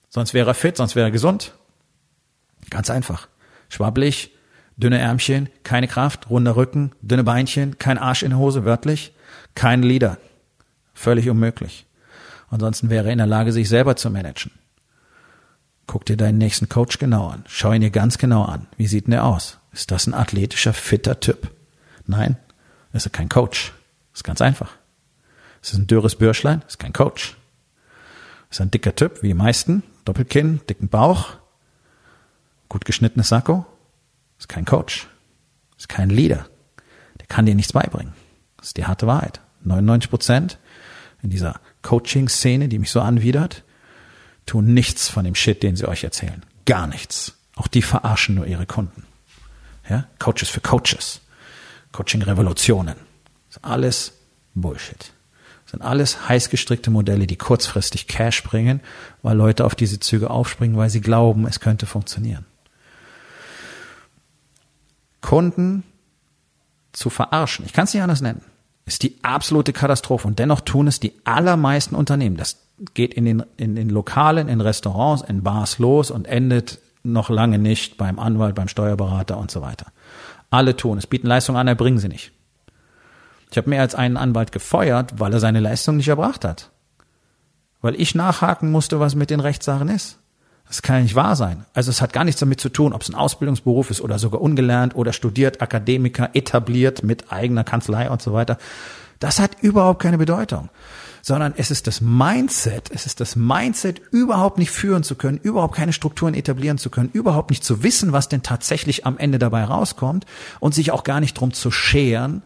Sonst 0.09 0.33
wäre 0.33 0.51
er 0.51 0.53
fit, 0.53 0.77
sonst 0.77 0.95
wäre 0.95 1.07
er 1.07 1.11
gesund. 1.11 1.53
Ganz 2.69 2.89
einfach. 2.89 3.27
Schwabbelig, 3.69 4.31
dünne 4.77 4.99
Ärmchen, 4.99 5.49
keine 5.63 5.87
Kraft, 5.87 6.29
runder 6.29 6.55
Rücken, 6.55 6.91
dünne 7.01 7.23
Beinchen, 7.23 7.77
kein 7.79 7.97
Arsch 7.97 8.23
in 8.23 8.29
der 8.29 8.39
Hose, 8.39 8.65
wörtlich, 8.65 9.13
kein 9.55 9.83
Leader. 9.83 10.17
Völlig 10.93 11.29
unmöglich. 11.29 11.85
Ansonsten 12.49 12.89
wäre 12.89 13.07
er 13.07 13.11
in 13.11 13.17
der 13.17 13.27
Lage, 13.27 13.51
sich 13.51 13.67
selber 13.67 13.95
zu 13.95 14.09
managen. 14.09 14.51
Guck 15.87 16.05
dir 16.05 16.17
deinen 16.17 16.37
nächsten 16.37 16.69
Coach 16.69 16.97
genau 16.97 17.27
an. 17.27 17.43
Schau 17.47 17.71
ihn 17.71 17.81
dir 17.81 17.91
ganz 17.91 18.17
genau 18.17 18.43
an. 18.43 18.67
Wie 18.77 18.87
sieht 18.87 19.07
denn 19.07 19.11
der 19.11 19.25
aus? 19.25 19.59
Ist 19.71 19.91
das 19.91 20.07
ein 20.07 20.13
athletischer, 20.13 20.73
fitter 20.73 21.19
Typ? 21.19 21.51
Nein, 22.07 22.37
ist 22.95 23.05
er 23.05 23.11
kein 23.11 23.29
Coach. 23.29 23.73
Ist 24.13 24.23
ganz 24.23 24.41
einfach. 24.41 24.71
Ist 25.61 25.73
es 25.73 25.79
ein 25.79 25.87
dürres 25.87 26.15
Bürschlein? 26.15 26.63
Ist 26.67 26.79
kein 26.79 26.93
Coach. 26.93 27.35
Ist 28.49 28.61
ein 28.61 28.71
dicker 28.71 28.95
Typ, 28.95 29.23
wie 29.23 29.27
die 29.27 29.33
meisten. 29.33 29.83
Doppelkinn, 30.05 30.61
dicken 30.69 30.87
Bauch, 30.87 31.37
gut 32.69 32.85
geschnittenes 32.85 33.29
Sakko. 33.29 33.65
Ist 34.37 34.49
kein 34.49 34.65
Coach. 34.65 35.07
Ist 35.77 35.89
kein 35.89 36.09
Leader. 36.09 36.47
Der 37.19 37.27
kann 37.27 37.45
dir 37.45 37.55
nichts 37.55 37.73
beibringen. 37.73 38.13
Das 38.57 38.67
ist 38.67 38.77
die 38.77 38.85
harte 38.85 39.07
Wahrheit. 39.07 39.41
99 39.63 40.09
Prozent 40.09 40.59
in 41.21 41.29
dieser 41.31 41.59
Coaching-Szene, 41.81 42.67
die 42.67 42.79
mich 42.79 42.91
so 42.91 43.01
anwidert, 43.01 43.63
tun 44.45 44.73
nichts 44.73 45.09
von 45.09 45.25
dem 45.25 45.35
Shit, 45.35 45.63
den 45.63 45.75
sie 45.75 45.87
euch 45.87 46.03
erzählen. 46.03 46.43
Gar 46.65 46.87
nichts. 46.87 47.33
Auch 47.55 47.67
die 47.67 47.81
verarschen 47.81 48.35
nur 48.35 48.45
ihre 48.45 48.65
Kunden. 48.65 49.05
Ja? 49.89 50.07
Coaches 50.19 50.49
für 50.49 50.61
Coaches. 50.61 51.21
Coaching-Revolutionen. 51.95 52.95
Das 53.47 53.57
ist 53.57 53.63
alles 53.63 54.13
Bullshit. 54.53 55.13
Das 55.63 55.71
sind 55.71 55.81
alles 55.81 56.27
heiß 56.27 56.49
gestrickte 56.49 56.91
Modelle, 56.91 57.25
die 57.25 57.37
kurzfristig 57.37 58.07
Cash 58.07 58.43
bringen, 58.43 58.81
weil 59.23 59.37
Leute 59.37 59.63
auf 59.63 59.75
diese 59.75 59.99
Züge 59.99 60.29
aufspringen, 60.29 60.77
weil 60.77 60.89
sie 60.89 61.01
glauben, 61.01 61.47
es 61.47 61.59
könnte 61.59 61.85
funktionieren. 61.85 62.45
Kunden 65.21 65.83
zu 66.91 67.09
verarschen, 67.09 67.65
ich 67.65 67.73
kann 67.73 67.85
es 67.85 67.93
nicht 67.93 68.03
anders 68.03 68.21
nennen, 68.21 68.41
ist 68.85 69.01
die 69.01 69.17
absolute 69.23 69.73
Katastrophe. 69.73 70.27
Und 70.27 70.37
dennoch 70.37 70.61
tun 70.61 70.87
es 70.87 70.99
die 70.99 71.13
allermeisten 71.23 71.95
Unternehmen. 71.95 72.37
Das 72.37 72.57
geht 72.93 73.13
in 73.13 73.25
den, 73.25 73.43
in 73.57 73.75
den 73.75 73.89
Lokalen, 73.89 74.49
in 74.49 74.61
Restaurants, 74.61 75.23
in 75.27 75.43
Bars 75.43 75.79
los 75.79 76.11
und 76.11 76.27
endet 76.27 76.79
noch 77.03 77.29
lange 77.29 77.57
nicht 77.57 77.97
beim 77.97 78.19
Anwalt, 78.19 78.55
beim 78.55 78.67
Steuerberater 78.67 79.37
und 79.37 79.49
so 79.49 79.61
weiter. 79.61 79.87
Alle 80.55 80.77
tun 80.77 80.97
es, 80.97 81.05
bieten 81.05 81.27
Leistungen 81.27 81.57
an, 81.57 81.67
erbringen 81.67 81.99
sie 81.99 82.07
nicht. 82.07 82.31
Ich 83.51 83.57
habe 83.57 83.69
mehr 83.69 83.81
als 83.81 83.93
einen 83.93 84.15
Anwalt 84.15 84.53
gefeuert, 84.53 85.19
weil 85.19 85.33
er 85.33 85.41
seine 85.41 85.59
Leistung 85.59 85.97
nicht 85.97 86.07
erbracht 86.07 86.45
hat. 86.45 86.71
Weil 87.81 87.99
ich 87.99 88.15
nachhaken 88.15 88.71
musste, 88.71 89.01
was 89.01 89.15
mit 89.15 89.29
den 89.29 89.41
Rechtssachen 89.41 89.89
ist. 89.89 90.17
Das 90.67 90.81
kann 90.81 90.95
ja 90.95 91.01
nicht 91.03 91.15
wahr 91.15 91.35
sein. 91.35 91.65
Also 91.73 91.91
es 91.91 92.01
hat 92.01 92.13
gar 92.13 92.23
nichts 92.23 92.39
damit 92.39 92.61
zu 92.61 92.69
tun, 92.69 92.93
ob 92.93 93.01
es 93.01 93.09
ein 93.09 93.15
Ausbildungsberuf 93.15 93.91
ist 93.91 93.99
oder 93.99 94.17
sogar 94.17 94.41
ungelernt 94.41 94.95
oder 94.95 95.11
studiert, 95.11 95.61
Akademiker, 95.61 96.29
etabliert 96.33 97.03
mit 97.03 97.33
eigener 97.33 97.65
Kanzlei 97.65 98.09
und 98.09 98.21
so 98.21 98.31
weiter. 98.31 98.57
Das 99.19 99.39
hat 99.39 99.61
überhaupt 99.61 100.01
keine 100.01 100.17
Bedeutung. 100.17 100.69
Sondern 101.21 101.55
es 101.57 101.71
ist 101.71 101.87
das 101.87 102.01
Mindset, 102.01 102.91
es 102.91 103.07
ist 103.07 103.19
das 103.19 103.35
Mindset, 103.35 103.99
überhaupt 104.11 104.59
nicht 104.59 104.69
führen 104.69 105.01
zu 105.01 105.15
können, 105.15 105.39
überhaupt 105.39 105.75
keine 105.75 105.91
Strukturen 105.91 106.35
etablieren 106.35 106.77
zu 106.77 106.91
können, 106.91 107.09
überhaupt 107.11 107.49
nicht 107.49 107.63
zu 107.63 107.81
wissen, 107.81 108.11
was 108.11 108.29
denn 108.29 108.43
tatsächlich 108.43 109.07
am 109.07 109.17
Ende 109.17 109.39
dabei 109.39 109.63
rauskommt 109.63 110.25
und 110.59 110.75
sich 110.75 110.91
auch 110.91 111.03
gar 111.03 111.19
nicht 111.19 111.33
drum 111.33 111.51
zu 111.51 111.71
scheren, 111.71 112.43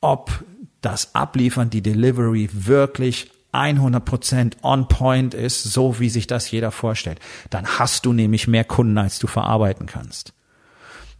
ob 0.00 0.44
das 0.80 1.16
Abliefern, 1.16 1.70
die 1.70 1.82
Delivery 1.82 2.50
wirklich 2.52 3.32
100% 3.54 4.62
on 4.62 4.88
point 4.88 5.32
ist, 5.32 5.62
so 5.62 5.98
wie 6.00 6.10
sich 6.10 6.26
das 6.26 6.50
jeder 6.50 6.70
vorstellt, 6.70 7.20
dann 7.50 7.66
hast 7.66 8.04
du 8.04 8.12
nämlich 8.12 8.48
mehr 8.48 8.64
Kunden, 8.64 8.98
als 8.98 9.18
du 9.18 9.26
verarbeiten 9.26 9.86
kannst. 9.86 10.32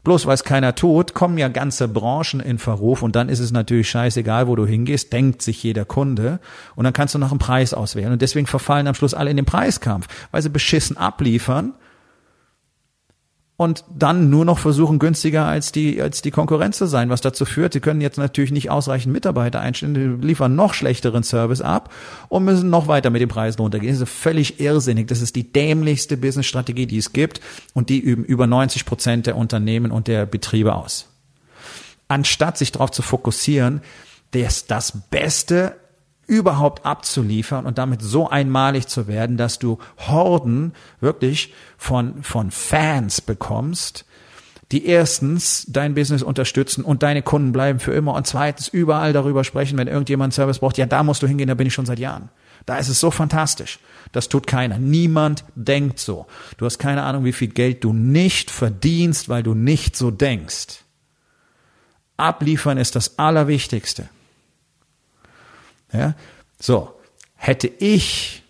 Bloß 0.04 0.26
weil 0.26 0.34
es 0.34 0.44
keiner 0.44 0.74
tut, 0.74 1.14
kommen 1.14 1.38
ja 1.38 1.48
ganze 1.48 1.88
Branchen 1.88 2.40
in 2.40 2.58
Verruf 2.58 3.02
und 3.02 3.16
dann 3.16 3.30
ist 3.30 3.40
es 3.40 3.52
natürlich 3.52 3.88
scheißegal, 3.88 4.46
wo 4.46 4.54
du 4.54 4.66
hingehst, 4.66 5.12
denkt 5.12 5.40
sich 5.40 5.62
jeder 5.62 5.86
Kunde 5.86 6.40
und 6.76 6.84
dann 6.84 6.92
kannst 6.92 7.14
du 7.14 7.18
noch 7.18 7.30
einen 7.30 7.38
Preis 7.38 7.72
auswählen 7.72 8.12
und 8.12 8.22
deswegen 8.22 8.46
verfallen 8.46 8.86
am 8.86 8.94
Schluss 8.94 9.14
alle 9.14 9.30
in 9.30 9.36
den 9.36 9.46
Preiskampf, 9.46 10.06
weil 10.30 10.42
sie 10.42 10.50
beschissen 10.50 10.98
abliefern 10.98 11.72
und 13.56 13.84
dann 13.96 14.30
nur 14.30 14.44
noch 14.44 14.58
versuchen, 14.58 14.98
günstiger 14.98 15.46
als 15.46 15.70
die, 15.70 16.02
als 16.02 16.22
die 16.22 16.32
Konkurrenz 16.32 16.76
zu 16.76 16.86
sein, 16.86 17.08
was 17.08 17.20
dazu 17.20 17.44
führt, 17.44 17.72
sie 17.72 17.80
können 17.80 18.00
jetzt 18.00 18.18
natürlich 18.18 18.50
nicht 18.50 18.68
ausreichend 18.68 19.12
Mitarbeiter 19.12 19.60
einstellen, 19.60 20.20
liefern 20.22 20.56
noch 20.56 20.74
schlechteren 20.74 21.22
Service 21.22 21.60
ab 21.60 21.92
und 22.28 22.44
müssen 22.44 22.68
noch 22.68 22.88
weiter 22.88 23.10
mit 23.10 23.22
den 23.22 23.28
Preisen 23.28 23.60
runtergehen. 23.60 23.92
Das 23.92 24.02
ist 24.02 24.12
völlig 24.12 24.58
irrsinnig. 24.58 25.06
Das 25.06 25.22
ist 25.22 25.36
die 25.36 25.52
dämlichste 25.52 26.16
Businessstrategie, 26.16 26.86
die 26.86 26.98
es 26.98 27.12
gibt 27.12 27.40
und 27.74 27.90
die 27.90 28.00
üben 28.00 28.24
über 28.24 28.48
90 28.48 28.86
Prozent 28.86 29.26
der 29.26 29.36
Unternehmen 29.36 29.92
und 29.92 30.08
der 30.08 30.26
Betriebe 30.26 30.74
aus. 30.74 31.08
Anstatt 32.08 32.58
sich 32.58 32.72
darauf 32.72 32.90
zu 32.90 33.02
fokussieren, 33.02 33.82
das, 34.32 34.66
das 34.66 34.92
Beste 35.10 35.76
überhaupt 36.26 36.84
abzuliefern 36.86 37.66
und 37.66 37.78
damit 37.78 38.02
so 38.02 38.28
einmalig 38.28 38.86
zu 38.86 39.06
werden, 39.06 39.36
dass 39.36 39.58
du 39.58 39.78
Horden 39.98 40.72
wirklich 41.00 41.52
von, 41.76 42.22
von 42.22 42.50
Fans 42.50 43.20
bekommst, 43.20 44.04
die 44.72 44.86
erstens 44.86 45.66
dein 45.68 45.94
Business 45.94 46.22
unterstützen 46.22 46.84
und 46.84 47.02
deine 47.02 47.22
Kunden 47.22 47.52
bleiben 47.52 47.78
für 47.78 47.92
immer 47.92 48.14
und 48.14 48.26
zweitens 48.26 48.68
überall 48.68 49.12
darüber 49.12 49.44
sprechen, 49.44 49.78
wenn 49.78 49.88
irgendjemand 49.88 50.34
Service 50.34 50.58
braucht, 50.58 50.78
ja, 50.78 50.86
da 50.86 51.02
musst 51.02 51.22
du 51.22 51.26
hingehen, 51.26 51.48
da 51.48 51.54
bin 51.54 51.66
ich 51.66 51.74
schon 51.74 51.86
seit 51.86 51.98
Jahren. 51.98 52.30
Da 52.66 52.78
ist 52.78 52.88
es 52.88 52.98
so 52.98 53.10
fantastisch. 53.10 53.78
Das 54.12 54.28
tut 54.28 54.46
keiner. 54.46 54.78
Niemand 54.78 55.44
denkt 55.54 55.98
so. 55.98 56.26
Du 56.56 56.64
hast 56.64 56.78
keine 56.78 57.02
Ahnung, 57.02 57.24
wie 57.24 57.32
viel 57.32 57.48
Geld 57.48 57.84
du 57.84 57.92
nicht 57.92 58.50
verdienst, 58.50 59.28
weil 59.28 59.42
du 59.42 59.54
nicht 59.54 59.96
so 59.96 60.10
denkst. 60.10 60.78
Abliefern 62.16 62.78
ist 62.78 62.96
das 62.96 63.18
Allerwichtigste. 63.18 64.08
Ja? 65.94 66.14
So. 66.60 66.90
Hätte 67.36 67.68
ich 67.68 68.44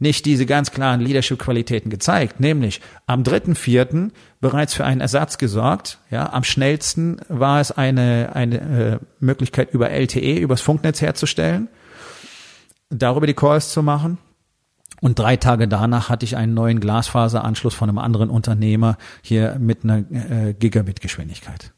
nicht 0.00 0.24
diese 0.24 0.46
ganz 0.46 0.72
klaren 0.72 1.00
Leadership-Qualitäten 1.00 1.90
gezeigt, 1.90 2.40
nämlich 2.40 2.80
am 3.06 3.22
3.4. 3.22 4.10
bereits 4.40 4.74
für 4.74 4.84
einen 4.84 5.02
Ersatz 5.02 5.38
gesorgt. 5.38 5.98
Ja, 6.10 6.32
am 6.32 6.42
schnellsten 6.42 7.20
war 7.28 7.60
es 7.60 7.70
eine, 7.70 8.30
eine 8.34 8.60
äh, 8.60 8.98
Möglichkeit 9.20 9.72
über 9.72 9.90
LTE, 9.90 10.38
übers 10.38 10.62
Funknetz 10.62 11.02
herzustellen, 11.02 11.68
darüber 12.88 13.26
die 13.26 13.34
Calls 13.34 13.72
zu 13.72 13.82
machen. 13.82 14.18
Und 15.02 15.18
drei 15.18 15.36
Tage 15.36 15.68
danach 15.68 16.08
hatte 16.08 16.24
ich 16.24 16.36
einen 16.36 16.54
neuen 16.54 16.80
Glasfaseranschluss 16.80 17.74
von 17.74 17.88
einem 17.88 17.98
anderen 17.98 18.30
Unternehmer 18.30 18.96
hier 19.22 19.56
mit 19.58 19.84
einer 19.84 19.98
äh, 19.98 20.54
Gigabit-Geschwindigkeit 20.54 21.72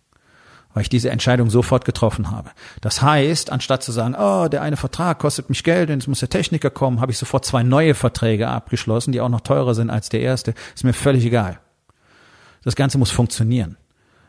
weil 0.75 0.83
ich 0.83 0.89
diese 0.89 1.11
Entscheidung 1.11 1.51
sofort 1.51 1.85
getroffen 1.85 2.31
habe. 2.31 2.51
Das 2.81 3.03
heißt, 3.03 3.51
anstatt 3.51 3.83
zu 3.83 3.93
sagen, 3.93 4.15
oh, 4.19 4.49
der 4.49 4.63
eine 4.63 4.77
Vertrag 4.77 5.19
kostet 5.19 5.49
mich 5.49 5.65
Geld 5.65 5.91
und 5.91 5.97
jetzt 5.97 6.09
muss 6.09 6.21
der 6.21 6.29
Techniker 6.29 6.71
kommen, 6.71 7.01
habe 7.01 7.13
ich 7.13 7.19
sofort 7.19 7.45
zwei 7.45 7.63
neue 7.63 7.95
Verträge 7.95 8.49
abgeschlossen, 8.49 9.13
die 9.13 9.21
auch 9.21 9.29
noch 9.29 9.41
teurer 9.41 9.75
sind 9.75 9.91
als 9.91 10.09
der 10.09 10.21
erste. 10.21 10.55
Ist 10.75 10.85
mir 10.85 10.93
völlig 10.93 11.25
egal. 11.25 11.59
Das 12.65 12.77
Ganze 12.77 12.99
muss 12.99 13.11
funktionieren. 13.11 13.77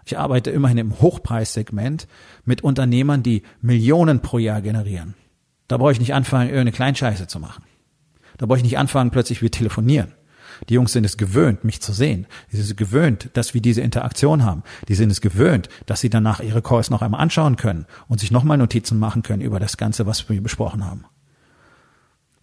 Ich 0.06 0.18
arbeite 0.18 0.52
immerhin 0.52 0.78
im 0.78 1.00
Hochpreissegment 1.00 2.08
mit 2.44 2.62
Unternehmern, 2.62 3.24
die 3.24 3.44
Millionen 3.62 4.20
pro 4.20 4.38
Jahr 4.38 4.62
generieren. 4.62 5.14
Da 5.68 5.78
brauche 5.78 5.94
ich 5.94 6.00
nicht 6.00 6.14
anfangen, 6.14 6.50
irgendeine 6.50 6.74
Kleinscheiße 6.74 7.28
zu 7.28 7.40
machen. 7.40 7.64
Da 8.38 8.46
brauche 8.46 8.58
ich 8.58 8.64
nicht 8.64 8.78
anfangen, 8.78 9.12
plötzlich 9.12 9.42
wir 9.42 9.52
telefonieren. 9.52 10.14
Die 10.70 10.76
Jungs 10.76 10.94
sind 10.94 11.06
es 11.06 11.18
gewöhnt, 11.18 11.64
mich 11.64 11.82
zu 11.82 11.94
sehen. 11.94 12.28
Die 12.52 12.58
sind 12.58 12.66
es 12.66 12.76
gewöhnt, 12.76 13.30
dass 13.34 13.54
wir 13.54 13.62
diese 13.62 13.82
Interaktion 13.82 14.44
haben. 14.44 14.64
Die 14.88 14.96
sind 14.96 15.12
es 15.12 15.22
gewöhnt, 15.22 15.70
dass 15.86 16.02
sie 16.02 16.10
danach 16.10 16.40
ihre 16.40 16.62
Calls 16.62 16.90
noch 16.90 17.02
einmal 17.02 17.22
anschauen 17.22 17.56
können 17.56 17.86
und 18.08 18.20
sich 18.20 18.32
nochmal 18.32 18.58
Notizen 18.58 19.00
machen 19.00 19.24
können 19.24 19.42
über 19.42 19.60
das 19.60 19.78
Ganze, 19.78 20.06
was 20.06 20.30
wir 20.30 20.42
besprochen 20.42 20.86
haben. 20.86 21.06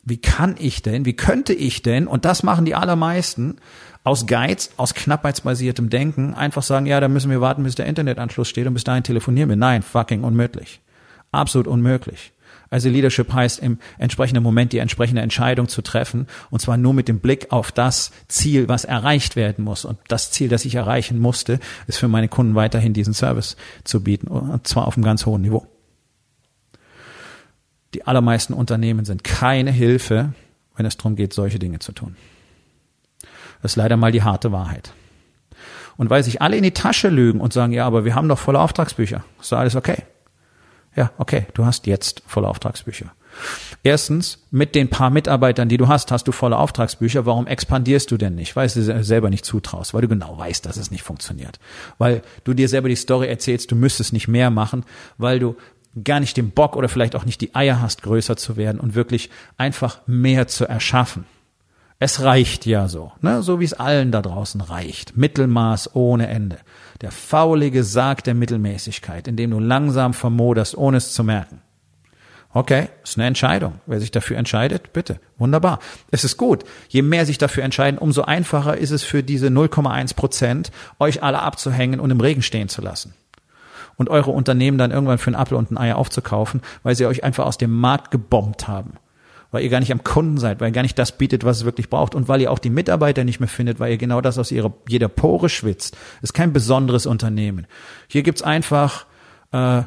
Wie 0.03 0.17
kann 0.17 0.55
ich 0.59 0.83
denn, 0.83 1.05
wie 1.05 1.13
könnte 1.13 1.53
ich 1.53 1.83
denn, 1.83 2.07
und 2.07 2.25
das 2.25 2.43
machen 2.43 2.65
die 2.65 2.75
allermeisten, 2.75 3.57
aus 4.03 4.27
Geiz, 4.27 4.71
aus 4.79 4.95
knappheitsbasiertem 4.95 5.91
Denken, 5.91 6.35
einfach 6.35 6.63
sagen, 6.63 6.87
ja, 6.87 7.01
da 7.01 7.09
müssen 7.09 7.31
wir 7.31 7.43
warten, 7.43 7.65
bis 7.65 7.75
der 7.75 7.87
Internetanschluss 7.87 8.49
steht 8.49 8.67
und 8.67 8.75
bis 8.75 8.85
dahin 8.85 9.03
telefonieren 9.03 9.51
wir. 9.51 9.57
Nein, 9.57 9.83
fucking 9.83 10.25
unmöglich. 10.25 10.81
Absolut 11.33 11.67
unmöglich. 11.67 12.33
Also 12.71 12.89
Leadership 12.89 13.33
heißt 13.33 13.59
im 13.59 13.79
entsprechenden 13.99 14.45
Moment 14.45 14.73
die 14.73 14.79
entsprechende 14.79 15.23
Entscheidung 15.23 15.67
zu 15.69 15.83
treffen 15.83 16.29
und 16.51 16.61
zwar 16.61 16.77
nur 16.77 16.95
mit 16.95 17.09
dem 17.09 17.19
Blick 17.19 17.51
auf 17.51 17.73
das 17.73 18.13
Ziel, 18.29 18.69
was 18.69 18.85
erreicht 18.85 19.35
werden 19.35 19.65
muss. 19.65 19.85
Und 19.85 19.99
das 20.07 20.31
Ziel, 20.31 20.49
das 20.49 20.65
ich 20.65 20.77
erreichen 20.77 21.19
musste, 21.19 21.59
ist 21.89 21.99
für 21.99 22.07
meine 22.07 22.29
Kunden 22.29 22.55
weiterhin 22.55 22.93
diesen 22.93 23.13
Service 23.13 23.57
zu 23.83 24.05
bieten 24.05 24.29
und 24.29 24.69
zwar 24.69 24.87
auf 24.87 24.97
einem 24.97 25.05
ganz 25.05 25.27
hohen 25.27 25.43
Niveau. 25.43 25.67
Die 27.95 28.07
allermeisten 28.07 28.55
Unternehmen 28.55 29.05
sind 29.05 29.25
keine 29.25 29.73
Hilfe, 29.73 30.33
wenn 30.77 30.87
es 30.87 30.97
darum 30.97 31.17
geht, 31.17 31.33
solche 31.33 31.59
Dinge 31.59 31.81
zu 31.81 31.91
tun. 31.91 32.15
Das 33.63 33.73
ist 33.73 33.77
leider 33.77 33.97
mal 33.97 34.13
die 34.13 34.23
harte 34.23 34.53
Wahrheit. 34.53 34.93
Und 35.97 36.09
weil 36.09 36.23
sich 36.23 36.41
alle 36.41 36.57
in 36.57 36.63
die 36.63 36.71
Tasche 36.71 37.09
lügen 37.09 37.41
und 37.41 37.53
sagen, 37.53 37.73
ja, 37.73 37.85
aber 37.85 38.05
wir 38.05 38.15
haben 38.15 38.29
doch 38.29 38.39
volle 38.39 38.61
Auftragsbücher, 38.61 39.25
ist 39.41 39.53
alles 39.53 39.75
okay. 39.75 40.05
Ja, 40.97 41.13
okay, 41.19 41.47
du 41.55 41.65
hast 41.65 41.87
jetzt 41.87 42.23
volle 42.27 42.49
Auftragsbücher. 42.49 43.13
Erstens, 43.83 44.39
mit 44.51 44.75
den 44.75 44.91
paar 44.91 45.11
Mitarbeitern, 45.11 45.69
die 45.69 45.77
du 45.77 45.89
hast, 45.89 46.11
hast 46.11 46.25
du 46.25 46.33
volle 46.33 46.59
Auftragsbücher. 46.59 47.27
Warum 47.27 47.47
expandierst 47.47 48.11
du 48.11 48.17
denn 48.17 48.35
nicht? 48.35 48.57
Weil 48.57 48.69
du 48.69 48.83
dir 48.83 49.05
selber 49.05 49.31
nicht 49.31 49.45
zutraust, 49.45 49.95
weil 49.95 50.03
du 50.03 50.09
genau 50.09 50.37
weißt, 50.37 50.67
dass 50.67 50.77
es 50.77 50.91
nicht 50.91 51.03
funktioniert. 51.03 51.59
Weil 51.97 52.23
du 52.45 52.55
dir 52.55 52.69
selber 52.69 52.89
die 52.89 52.97
Story 52.97 53.29
erzählst, 53.29 53.71
du 53.71 53.77
müsstest 53.77 54.13
nicht 54.13 54.29
mehr 54.29 54.51
machen, 54.51 54.85
weil 55.17 55.39
du 55.39 55.57
gar 56.05 56.21
nicht 56.21 56.37
den 56.37 56.51
Bock 56.51 56.77
oder 56.77 56.89
vielleicht 56.89 57.17
auch 57.17 57.25
nicht 57.25 57.41
die 57.41 57.55
Eier 57.55 57.81
hast, 57.81 58.03
größer 58.03 58.37
zu 58.37 58.57
werden 58.57 58.81
und 58.81 58.95
wirklich 58.95 59.31
einfach 59.57 60.01
mehr 60.07 60.47
zu 60.47 60.67
erschaffen. 60.67 61.25
Es 61.99 62.23
reicht 62.23 62.65
ja 62.65 62.89
so, 62.89 63.13
ne? 63.21 63.43
so 63.43 63.61
wie 63.61 63.65
es 63.65 63.75
allen 63.75 64.11
da 64.11 64.23
draußen 64.23 64.61
reicht. 64.61 65.17
Mittelmaß 65.17 65.95
ohne 65.95 66.29
Ende. 66.29 66.59
Der 67.01 67.11
faulige 67.11 67.83
Sarg 67.83 68.25
der 68.25 68.35
Mittelmäßigkeit, 68.35 69.27
in 69.27 69.37
dem 69.37 69.51
du 69.51 69.59
langsam 69.59 70.13
vermoderst, 70.13 70.77
ohne 70.77 70.99
es 70.99 71.13
zu 71.13 71.25
merken. 71.25 71.63
Okay, 72.53 72.89
ist 73.05 73.17
eine 73.17 73.29
Entscheidung. 73.29 73.81
Wer 73.87 74.01
sich 74.01 74.11
dafür 74.11 74.37
entscheidet, 74.37 74.93
bitte. 74.93 75.21
Wunderbar. 75.39 75.79
Es 76.11 76.25
ist 76.25 76.37
gut. 76.37 76.65
Je 76.89 77.03
mehr 77.03 77.25
sich 77.25 77.39
dafür 77.39 77.63
entscheiden, 77.63 77.97
umso 77.97 78.23
einfacher 78.23 78.77
ist 78.77 78.91
es 78.91 79.05
für 79.05 79.23
diese 79.23 79.47
0,1 79.47 80.17
Prozent, 80.17 80.73
euch 80.99 81.23
alle 81.23 81.41
abzuhängen 81.41 82.01
und 82.01 82.11
im 82.11 82.21
Regen 82.21 82.43
stehen 82.43 82.69
zu 82.69 82.83
lassen. 82.83 83.15
Und 83.97 84.11
eure 84.11 84.33
Unternehmen 84.33 84.79
dann 84.79 84.91
irgendwann 84.91 85.19
für 85.19 85.29
einen 85.29 85.37
Apfel 85.37 85.57
und 85.57 85.71
ein 85.71 85.79
Ei 85.79 85.95
aufzukaufen, 85.95 86.61
weil 86.83 86.97
sie 86.97 87.07
euch 87.07 87.23
einfach 87.23 87.47
aus 87.47 87.57
dem 87.57 87.71
Markt 87.71 88.11
gebombt 88.11 88.67
haben 88.67 88.95
weil 89.51 89.63
ihr 89.63 89.69
gar 89.69 89.81
nicht 89.81 89.93
am 89.93 90.05
Kunden 90.05 90.39
seid, 90.39 90.61
weil 90.61 90.69
ihr 90.69 90.73
gar 90.73 90.83
nicht 90.83 90.99
das 90.99 91.17
bietet, 91.17 91.45
was 91.45 91.59
es 91.59 91.65
wirklich 91.65 91.91
braucht 91.91 92.15
und 92.15 92.29
weil 92.29 92.41
ihr 92.41 92.51
auch 92.51 92.59
die 92.59 92.71
Mitarbeiter 92.71 93.25
nicht 93.25 93.41
mehr 93.41 93.49
findet, 93.49 93.81
weil 93.81 93.93
ihr 93.93 93.99
genau 93.99 94.21
das 94.21 94.39
aus 94.39 94.53
ihrer, 94.53 94.73
jeder 94.89 95.09
Pore 95.09 95.49
schwitzt. 95.49 95.95
Das 96.21 96.31
ist 96.31 96.35
kein 96.35 96.53
besonderes 96.53 97.07
Unternehmen. 97.07 97.67
Hier 98.09 98.23
gibt's 98.23 98.43
einfach 98.43 99.07
äh, 99.53 99.83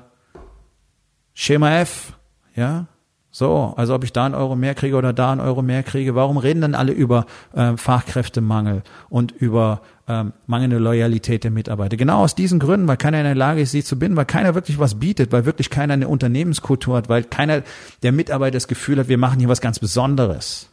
Schema 1.34 1.80
F, 1.80 2.14
ja, 2.56 2.88
so, 3.36 3.74
also 3.78 3.96
ob 3.96 4.04
ich 4.04 4.14
da 4.14 4.28
einen 4.28 4.36
Euro 4.36 4.56
mehr 4.56 4.76
kriege 4.76 4.96
oder 4.96 5.12
da 5.12 5.32
einen 5.32 5.42
Euro 5.42 5.64
mehr 5.64 5.82
kriege, 5.82 6.14
warum 6.14 6.38
reden 6.38 6.62
dann 6.62 6.76
alle 6.76 6.92
über 6.92 7.26
äh, 7.54 7.76
Fachkräftemangel 7.76 8.84
und 9.10 9.32
über 9.32 9.82
ähm, 10.08 10.34
mangelnde 10.46 10.78
Loyalität 10.78 11.44
der 11.44 11.50
Mitarbeiter? 11.50 11.98
Genau 11.98 12.24
aus 12.24 12.36
diesen 12.36 12.60
Gründen, 12.60 12.88
weil 12.88 12.98
keiner 12.98 13.18
in 13.18 13.24
der 13.24 13.34
Lage 13.34 13.62
ist, 13.62 13.72
sie 13.72 13.84
zu 13.84 13.98
binden, 13.98 14.18
weil 14.18 14.26
keiner 14.26 14.54
wirklich 14.54 14.78
was 14.78 15.00
bietet, 15.00 15.32
weil 15.32 15.48
wirklich 15.48 15.72
keiner 15.72 15.96
eine 15.96 16.10
Unternehmenskultur 16.10 16.96
hat, 16.96 17.10
weil 17.10 17.24
keiner 17.24 17.64
der 18.04 18.12
Mitarbeiter 18.12 18.54
das 18.54 18.68
Gefühl 18.68 19.00
hat, 19.00 19.08
wir 19.08 19.18
machen 19.18 19.40
hier 19.40 19.50
was 19.50 19.62
ganz 19.62 19.80
Besonderes. 19.80 20.70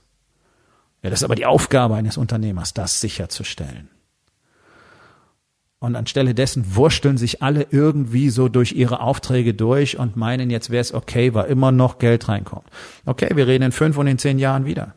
Ja, 1.03 1.09
das 1.09 1.20
ist 1.20 1.25
aber 1.25 1.37
die 1.37 1.46
Aufgabe 1.46 1.94
eines 1.94 2.18
Unternehmers, 2.18 2.75
das 2.75 3.01
sicherzustellen. 3.01 3.88
Und 5.81 5.97
anstelle 5.97 6.35
dessen 6.35 6.77
wursteln 6.77 7.16
sich 7.16 7.43
alle 7.43 7.66
irgendwie 7.71 8.29
so 8.29 8.51
durch 8.51 8.73
ihre 8.73 9.01
Aufträge 9.01 9.55
durch 9.55 9.99
und 9.99 10.14
meinen, 10.14 10.51
jetzt 10.51 10.69
wäre 10.69 10.83
es 10.83 10.93
okay, 10.93 11.33
weil 11.33 11.51
immer 11.51 11.73
noch 11.73 11.99
Geld 11.99 12.29
reinkommt. 12.29 12.69
Okay, 13.07 13.35
wir 13.35 13.47
reden 13.47 13.64
in 13.64 13.73
fünf 13.73 13.97
und 13.97 14.07
in 14.07 14.19
zehn 14.19 14.38
Jahren 14.38 14.66
wieder. 14.66 14.95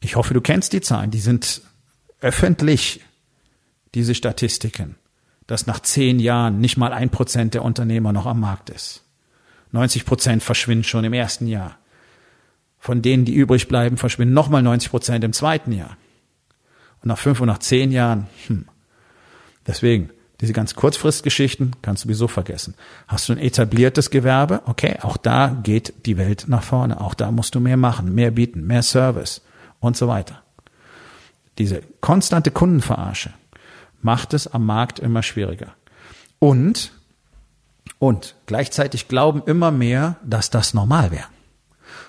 Ich 0.00 0.16
hoffe, 0.16 0.34
du 0.34 0.40
kennst 0.40 0.72
die 0.72 0.80
Zahlen. 0.80 1.12
Die 1.12 1.20
sind 1.20 1.62
öffentlich, 2.20 3.02
diese 3.94 4.16
Statistiken, 4.16 4.96
dass 5.46 5.68
nach 5.68 5.80
zehn 5.80 6.18
Jahren 6.18 6.60
nicht 6.60 6.76
mal 6.76 6.92
ein 6.92 7.10
Prozent 7.10 7.54
der 7.54 7.64
Unternehmer 7.64 8.12
noch 8.12 8.26
am 8.26 8.40
Markt 8.40 8.68
ist. 8.68 9.04
90 9.70 10.06
Prozent 10.06 10.42
verschwinden 10.42 10.84
schon 10.84 11.04
im 11.04 11.12
ersten 11.12 11.46
Jahr. 11.46 11.78
Von 12.78 13.02
denen, 13.02 13.24
die 13.24 13.34
übrig 13.34 13.68
bleiben, 13.68 13.96
verschwinden 13.96 14.34
nochmal 14.34 14.62
90 14.62 14.90
Prozent 14.90 15.22
im 15.22 15.32
zweiten 15.32 15.70
Jahr. 15.70 15.96
Und 17.02 17.08
nach 17.08 17.18
fünf 17.18 17.40
und 17.40 17.46
nach 17.46 17.58
zehn 17.58 17.92
Jahren, 17.92 18.26
hm, 18.48 18.66
Deswegen, 19.66 20.10
diese 20.40 20.52
ganz 20.54 20.74
Kurzfristgeschichten 20.74 21.76
kannst 21.82 22.04
du 22.04 22.08
sowieso 22.08 22.28
vergessen. 22.28 22.74
Hast 23.08 23.28
du 23.28 23.34
ein 23.34 23.38
etabliertes 23.38 24.10
Gewerbe? 24.10 24.62
Okay, 24.64 24.96
auch 25.02 25.18
da 25.18 25.48
geht 25.62 26.06
die 26.06 26.16
Welt 26.16 26.46
nach 26.48 26.62
vorne. 26.62 27.00
Auch 27.00 27.14
da 27.14 27.30
musst 27.30 27.54
du 27.54 27.60
mehr 27.60 27.76
machen, 27.76 28.14
mehr 28.14 28.30
bieten, 28.30 28.66
mehr 28.66 28.82
Service 28.82 29.42
und 29.80 29.96
so 29.96 30.08
weiter. 30.08 30.42
Diese 31.58 31.82
konstante 32.00 32.50
Kundenverarsche 32.50 33.34
macht 34.00 34.32
es 34.32 34.46
am 34.46 34.64
Markt 34.64 34.98
immer 34.98 35.22
schwieriger. 35.22 35.74
Und, 36.38 36.92
und 37.98 38.34
gleichzeitig 38.46 39.08
glauben 39.08 39.42
immer 39.44 39.70
mehr, 39.70 40.16
dass 40.24 40.48
das 40.48 40.72
normal 40.72 41.10
wäre. 41.10 41.26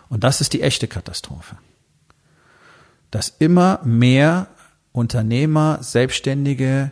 Und 0.08 0.24
das 0.24 0.40
ist 0.40 0.54
die 0.54 0.62
echte 0.62 0.88
Katastrophe. 0.88 1.58
Dass 3.12 3.28
immer 3.40 3.82
mehr 3.84 4.48
Unternehmer, 4.94 5.80
Selbstständige, 5.82 6.92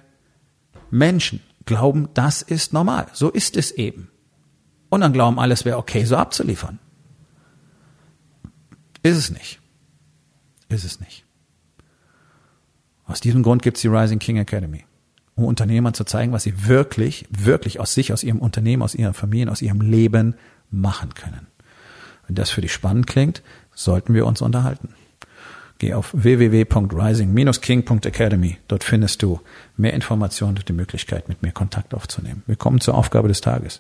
Menschen 0.92 1.42
glauben, 1.66 2.10
das 2.14 2.42
ist 2.42 2.74
normal. 2.74 3.08
So 3.14 3.30
ist 3.30 3.58
es 3.58 3.72
eben. 3.72 4.10
Und 4.90 5.02
dann 5.02 5.14
glauben 5.14 5.40
alles 5.40 5.66
wäre 5.66 5.78
okay, 5.78 6.04
so 6.06 6.18
abzuliefern. 6.18 6.80
Ist 9.04 9.18
es 9.18 9.30
nicht. 9.30 9.60
Ist 10.68 10.84
es 10.84 11.00
nicht. 11.00 11.26
Aus 13.06 13.22
diesem 13.22 13.44
Grund 13.44 13.62
gibt 13.62 13.78
es 13.78 13.82
die 13.82 13.88
Rising 13.88 14.20
King 14.20 14.38
Academy, 14.38 14.86
um 15.36 15.46
Unternehmern 15.46 15.94
zu 15.94 16.04
zeigen, 16.04 16.32
was 16.32 16.44
sie 16.44 16.68
wirklich, 16.68 17.26
wirklich 17.30 17.80
aus 17.80 17.94
sich, 17.94 18.14
aus 18.14 18.24
ihrem 18.24 18.40
Unternehmen, 18.40 18.84
aus 18.84 18.94
ihren 18.94 19.14
Familien, 19.14 19.50
aus 19.50 19.62
ihrem 19.62 19.82
Leben 19.82 20.36
machen 20.70 21.14
können. 21.16 21.48
Wenn 22.28 22.36
das 22.36 22.52
für 22.52 22.62
dich 22.62 22.72
spannend 22.72 23.08
klingt, 23.08 23.42
sollten 23.74 24.14
wir 24.14 24.28
uns 24.28 24.42
unterhalten. 24.42 24.94
Geh 25.80 25.94
auf 25.94 26.14
www.rising-king.academy. 26.14 28.58
Dort 28.68 28.84
findest 28.84 29.24
du 29.24 29.40
mehr 29.78 29.94
Informationen 29.94 30.58
und 30.58 30.68
die 30.68 30.74
Möglichkeit, 30.74 31.30
mit 31.30 31.42
mir 31.42 31.54
Kontakt 31.54 31.94
aufzunehmen. 31.94 32.44
Wir 32.48 32.58
kommen 32.58 32.82
zur 32.82 32.96
Aufgabe 32.96 33.30
des 33.30 33.40
Tages. 33.40 33.80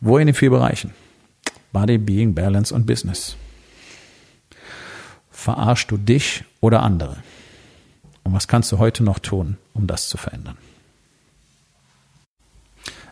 Wo 0.00 0.18
in 0.18 0.26
den 0.26 0.34
vier 0.34 0.50
Bereichen? 0.50 0.92
Body, 1.72 1.98
Being, 1.98 2.34
Balance 2.34 2.74
und 2.74 2.86
Business. 2.86 3.36
Verarschst 5.30 5.92
du 5.92 5.96
dich 5.96 6.42
oder 6.60 6.82
andere? 6.82 7.18
Und 8.24 8.34
was 8.34 8.48
kannst 8.48 8.72
du 8.72 8.78
heute 8.78 9.04
noch 9.04 9.20
tun, 9.20 9.58
um 9.74 9.86
das 9.86 10.08
zu 10.08 10.16
verändern? 10.16 10.56